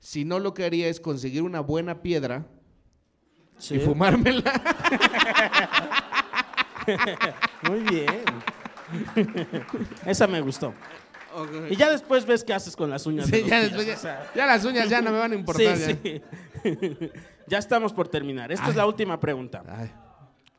si 0.00 0.24
no 0.24 0.38
lo 0.40 0.52
que 0.52 0.64
haría 0.64 0.88
es 0.88 0.98
conseguir 1.00 1.42
una 1.42 1.60
buena 1.60 2.02
piedra 2.02 2.46
Sí. 3.58 3.76
y 3.76 3.78
fumármela. 3.78 4.42
Muy 7.68 7.80
bien. 7.80 8.24
Esa 10.06 10.26
me 10.26 10.40
gustó. 10.40 10.74
Y 11.68 11.76
ya 11.76 11.90
después 11.90 12.24
ves 12.26 12.44
qué 12.44 12.54
haces 12.54 12.76
con 12.76 12.90
las 12.90 13.06
uñas. 13.06 13.28
de 13.30 13.40
Sí, 13.42 13.48
ya, 13.48 13.60
después 13.60 13.86
ya- 13.86 13.94
o 13.94 13.98
sea, 13.98 14.30
ya 14.34 14.46
las 14.46 14.64
uñas 14.64 14.88
ya 14.88 15.00
no 15.02 15.10
me 15.10 15.18
van 15.18 15.32
a 15.32 15.34
importar. 15.34 15.76
sí, 15.76 15.98
ya. 16.02 16.22
sí. 16.62 17.10
Ya 17.46 17.58
estamos 17.58 17.92
por 17.92 18.08
terminar. 18.08 18.50
Esta 18.50 18.70
es 18.70 18.76
la 18.76 18.86
última 18.86 19.20
pregunta. 19.20 19.62
Ay. 19.68 19.92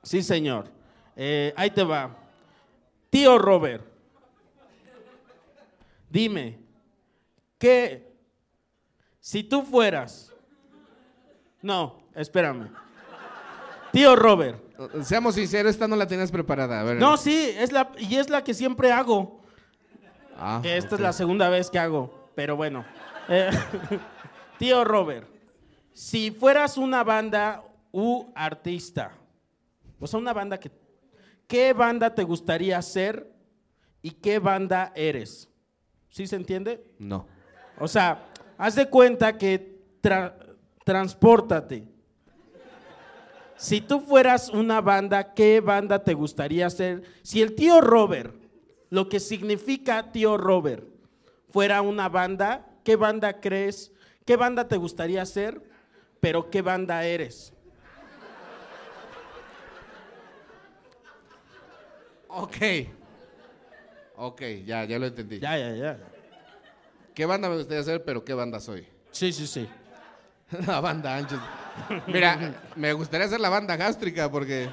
Sí, 0.03 0.21
señor. 0.21 0.69
Eh, 1.15 1.51
ahí 1.57 1.71
te 1.71 1.84
va. 1.84 2.15
Tío 3.09 3.39
Robert, 3.39 3.84
dime, 6.09 6.59
¿qué? 7.57 8.13
Si 9.19 9.43
tú 9.43 9.63
fueras... 9.63 10.32
No, 11.61 12.03
espérame. 12.13 12.69
Tío 13.91 14.15
Robert. 14.15 14.61
Seamos 15.03 15.36
sinceros, 15.36 15.71
esta 15.71 15.88
no 15.88 15.95
la 15.95 16.07
tenías 16.07 16.32
preparada. 16.32 16.82
a 16.82 16.84
ver. 16.84 16.97
No, 16.97 17.17
sí, 17.17 17.51
es 17.57 17.71
la, 17.71 17.91
y 17.97 18.15
es 18.15 18.30
la 18.30 18.43
que 18.43 18.53
siempre 18.53 18.91
hago. 18.91 19.41
Ah, 20.38 20.61
Esta 20.63 20.95
es 20.95 21.01
la 21.01 21.13
segunda 21.13 21.49
vez 21.49 21.69
que 21.69 21.80
hago, 21.80 22.30
pero 22.36 22.55
bueno. 22.57 22.84
Eh, 23.30 23.49
tío 24.59 24.84
Robert, 24.84 25.28
si 25.93 26.32
fueras 26.32 26.78
una 26.78 27.03
banda 27.03 27.63
u 27.93 28.26
artista, 28.36 29.13
o 29.99 30.07
sea, 30.07 30.19
una 30.19 30.34
banda 30.34 30.59
que... 30.59 30.71
¿Qué 31.47 31.73
banda 31.73 32.13
te 32.13 32.23
gustaría 32.23 32.82
ser 32.82 33.32
y 34.01 34.11
qué 34.11 34.39
banda 34.39 34.91
eres? 34.95 35.47
¿Sí 36.09 36.26
se 36.28 36.36
entiende? 36.36 36.84
No. 36.97 37.28
O 37.80 37.88
sea, 37.88 38.26
haz 38.57 38.76
de 38.76 38.89
cuenta 38.89 39.38
que 39.38 39.80
tra- 40.01 40.34
transpórtate. 40.84 41.88
Si 43.58 43.82
tú 43.82 44.01
fueras 44.01 44.49
una 44.49 44.82
banda, 44.82 45.34
¿qué 45.34 45.62
banda 45.62 46.03
te 46.03 46.14
gustaría 46.14 46.70
ser? 46.70 47.03
Si 47.24 47.41
el 47.41 47.56
tío 47.56 47.82
Robert, 47.82 48.34
lo 48.89 49.08
que 49.08 49.20
significa 49.20 50.12
tío 50.12 50.38
Robert, 50.38 50.84
fuera 51.49 51.82
una 51.82 52.10
banda, 52.10 52.66
¿qué 52.84 52.95
banda 52.95 53.39
crees? 53.39 53.91
¿Qué 54.26 54.36
banda 54.36 54.68
te 54.68 54.78
gustaría 54.78 55.26
ser? 55.26 55.62
Pero 56.20 56.49
¿qué 56.49 56.62
banda 56.62 57.06
eres? 57.06 57.53
Ok. 62.28 62.58
Ok, 64.18 64.41
ya, 64.66 64.84
ya 64.84 64.99
lo 64.99 65.06
entendí. 65.06 65.39
Ya, 65.39 65.58
ya, 65.58 65.74
ya. 65.74 65.97
¿Qué 67.14 67.26
banda 67.26 67.47
me 67.49 67.56
gustaría 67.56 67.84
ser, 67.84 68.03
pero 68.03 68.26
qué 68.26 68.34
banda 68.34 68.60
soy? 68.60 68.86
Sí, 69.12 69.32
sí, 69.32 69.47
sí. 69.47 69.68
La 70.67 70.79
banda 70.79 71.17
ancha. 71.17 71.41
Mira, 72.07 72.61
me 72.75 72.93
gustaría 72.93 73.27
ser 73.27 73.39
la 73.39 73.49
banda 73.49 73.75
gástrica 73.75 74.31
porque. 74.31 74.69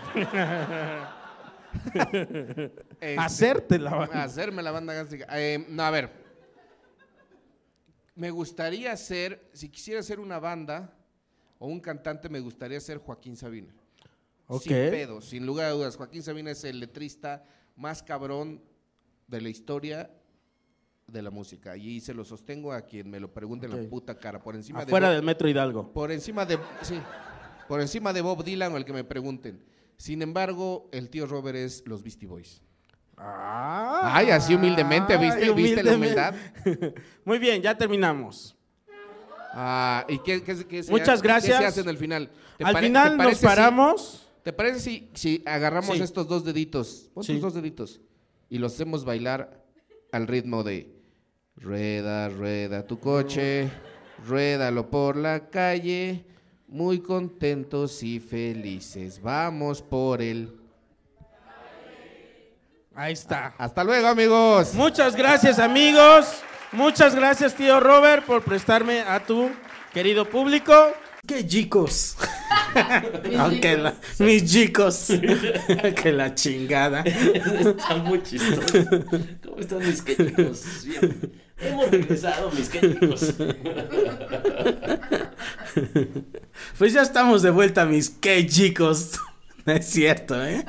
Este, 1.94 3.16
Hacerte 3.18 3.78
la 3.78 3.94
banda. 3.94 4.22
Hacerme 4.22 4.62
la 4.62 4.70
banda 4.70 4.92
gástrica. 4.94 5.26
Eh, 5.30 5.64
no, 5.68 5.82
a 5.82 5.90
ver. 5.90 6.10
Me 8.14 8.30
gustaría 8.30 8.94
ser, 8.96 9.48
si 9.52 9.70
quisiera 9.70 10.02
ser 10.02 10.20
una 10.20 10.38
banda 10.38 10.94
o 11.58 11.66
un 11.66 11.80
cantante, 11.80 12.28
me 12.28 12.40
gustaría 12.40 12.78
ser 12.78 12.98
Joaquín 12.98 13.36
Sabina. 13.36 13.74
Ok. 14.46 14.62
Sin 14.62 14.72
pedo, 14.72 15.20
sin 15.22 15.46
lugar 15.46 15.66
a 15.66 15.70
dudas. 15.70 15.96
Joaquín 15.96 16.22
Sabina 16.22 16.50
es 16.50 16.62
el 16.64 16.78
letrista 16.78 17.44
más 17.74 18.02
cabrón 18.02 18.62
de 19.26 19.40
la 19.40 19.48
historia 19.48 20.10
de 21.12 21.22
la 21.22 21.30
música. 21.30 21.76
Y 21.76 22.00
se 22.00 22.14
lo 22.14 22.24
sostengo 22.24 22.72
a 22.72 22.80
quien 22.82 23.10
me 23.10 23.20
lo 23.20 23.32
pregunte 23.32 23.66
en 23.66 23.82
la 23.82 23.88
puta 23.88 24.18
cara. 24.18 24.42
Por 24.42 24.54
encima 24.56 24.80
Afuera 24.80 25.10
de. 25.10 25.16
del 25.16 25.24
Metro 25.24 25.48
Hidalgo. 25.48 25.92
Por 25.92 26.10
encima 26.10 26.44
de. 26.46 26.58
Sí. 26.82 26.98
Por 27.68 27.80
encima 27.80 28.12
de 28.12 28.20
Bob 28.22 28.42
Dylan 28.44 28.72
o 28.72 28.76
el 28.76 28.84
que 28.84 28.92
me 28.92 29.04
pregunten. 29.04 29.62
Sin 29.96 30.22
embargo, 30.22 30.88
el 30.92 31.10
tío 31.10 31.26
Robert 31.26 31.56
es 31.56 31.84
los 31.86 32.02
Beastie 32.02 32.26
Boys. 32.26 32.62
Ay, 33.16 34.30
así 34.30 34.54
humildemente, 34.54 35.16
¿viste? 35.16 35.52
¿Viste 35.52 35.82
la 35.82 35.94
humildemente. 35.94 36.94
Muy 37.24 37.38
bien, 37.38 37.62
ya 37.62 37.76
terminamos. 37.76 38.56
Ah, 39.54 40.04
¿y 40.08 40.18
qué, 40.20 40.42
qué- 40.42 40.66
qué 40.66 40.82
se 40.82 40.90
Muchas 40.90 41.10
hace- 41.10 41.22
gracias. 41.22 41.56
¿Qué 41.58 41.62
se 41.62 41.68
hace 41.68 41.80
en 41.82 41.88
el 41.90 41.98
final? 41.98 42.30
¿Te 42.56 42.64
Al 42.64 42.76
final 42.78 43.16
nos 43.16 43.36
si- 43.38 43.44
paramos. 43.46 44.26
¿Te 44.42 44.52
parece 44.52 44.80
si, 44.80 45.10
si 45.14 45.42
agarramos 45.46 45.96
Sí. 45.96 46.02
estos 46.02 46.26
dos 46.26 46.44
deditos? 46.44 47.10
Pon 47.14 47.22
Sí. 47.22 47.38
dos 47.38 47.54
deditos. 47.54 48.00
Y 48.48 48.58
los 48.58 48.74
hacemos 48.74 49.04
bailar 49.04 49.62
al 50.10 50.26
ritmo 50.26 50.64
de 50.64 50.91
Rueda, 51.62 52.28
rueda 52.28 52.84
tu 52.84 52.98
coche, 52.98 53.70
ruédalo 54.26 54.90
por 54.90 55.16
la 55.16 55.48
calle, 55.48 56.24
muy 56.66 57.00
contentos 57.00 58.02
y 58.02 58.18
felices, 58.18 59.22
vamos 59.22 59.80
por 59.80 60.20
él. 60.20 60.56
Ahí 62.94 63.12
está. 63.12 63.54
Hasta 63.56 63.84
luego, 63.84 64.08
amigos. 64.08 64.74
Muchas 64.74 65.14
gracias, 65.14 65.58
amigos. 65.60 66.42
Muchas 66.72 67.14
gracias, 67.14 67.54
tío 67.54 67.78
Robert, 67.80 68.24
por 68.26 68.42
prestarme 68.42 69.00
a 69.02 69.24
tu 69.24 69.50
querido 69.94 70.28
público. 70.28 70.72
¡Qué 71.26 71.46
chicos! 71.46 72.16
Aunque 73.38 73.76
la- 73.76 73.94
mis 74.18 74.50
chicos. 74.50 75.06
que 76.02 76.10
la 76.12 76.34
chingada. 76.34 77.02
Está 77.02 77.96
muy 77.96 78.20
chistoso. 78.22 78.88
¿Cómo 79.44 79.58
están 79.60 79.78
mis 79.78 80.02
quechicos? 80.02 80.84
Bien. 80.84 81.41
Hemos 81.62 81.90
regresado, 81.90 82.50
mis 82.50 82.68
quechicos. 82.68 83.34
Pues 86.78 86.92
ya 86.92 87.02
estamos 87.02 87.42
de 87.42 87.50
vuelta, 87.50 87.86
mis 87.86 88.10
qué 88.10 88.46
chicos. 88.46 89.12
No 89.64 89.72
es 89.74 89.86
cierto, 89.86 90.42
¿eh? 90.44 90.64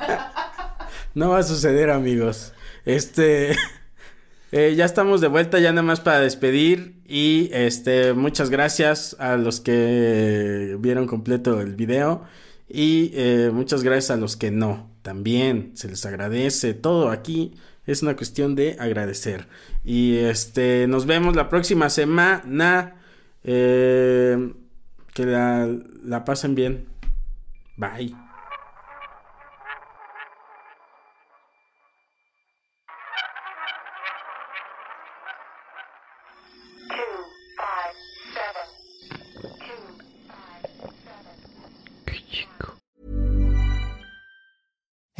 No 1.14 1.30
va 1.30 1.38
a 1.38 1.42
suceder, 1.42 1.90
amigos. 1.90 2.52
Este. 2.84 3.56
eh, 4.52 4.74
ya 4.76 4.84
estamos 4.84 5.20
de 5.20 5.28
vuelta, 5.28 5.58
ya 5.58 5.72
nada 5.72 5.82
más 5.82 6.00
para 6.00 6.20
despedir. 6.20 7.02
Y 7.06 7.50
este, 7.52 8.12
muchas 8.14 8.50
gracias 8.50 9.16
a 9.18 9.36
los 9.36 9.60
que 9.60 10.76
vieron 10.80 11.06
completo 11.06 11.60
el 11.60 11.74
video. 11.74 12.24
Y 12.68 13.10
eh, 13.14 13.50
muchas 13.52 13.82
gracias 13.82 14.10
a 14.10 14.16
los 14.16 14.36
que 14.36 14.50
no. 14.50 14.90
También 15.02 15.72
se 15.74 15.88
les 15.88 16.06
agradece. 16.06 16.74
Todo 16.74 17.10
aquí 17.10 17.54
es 17.86 18.02
una 18.02 18.16
cuestión 18.16 18.54
de 18.54 18.76
agradecer. 18.78 19.46
Y 19.84 20.16
este, 20.16 20.86
nos 20.86 21.06
vemos 21.06 21.36
la 21.36 21.48
próxima 21.48 21.90
semana. 21.90 22.96
Eh, 23.44 24.52
que 25.12 25.26
la, 25.26 25.68
la 26.04 26.24
pasen 26.24 26.54
bien. 26.54 26.86
Bye. 27.76 28.23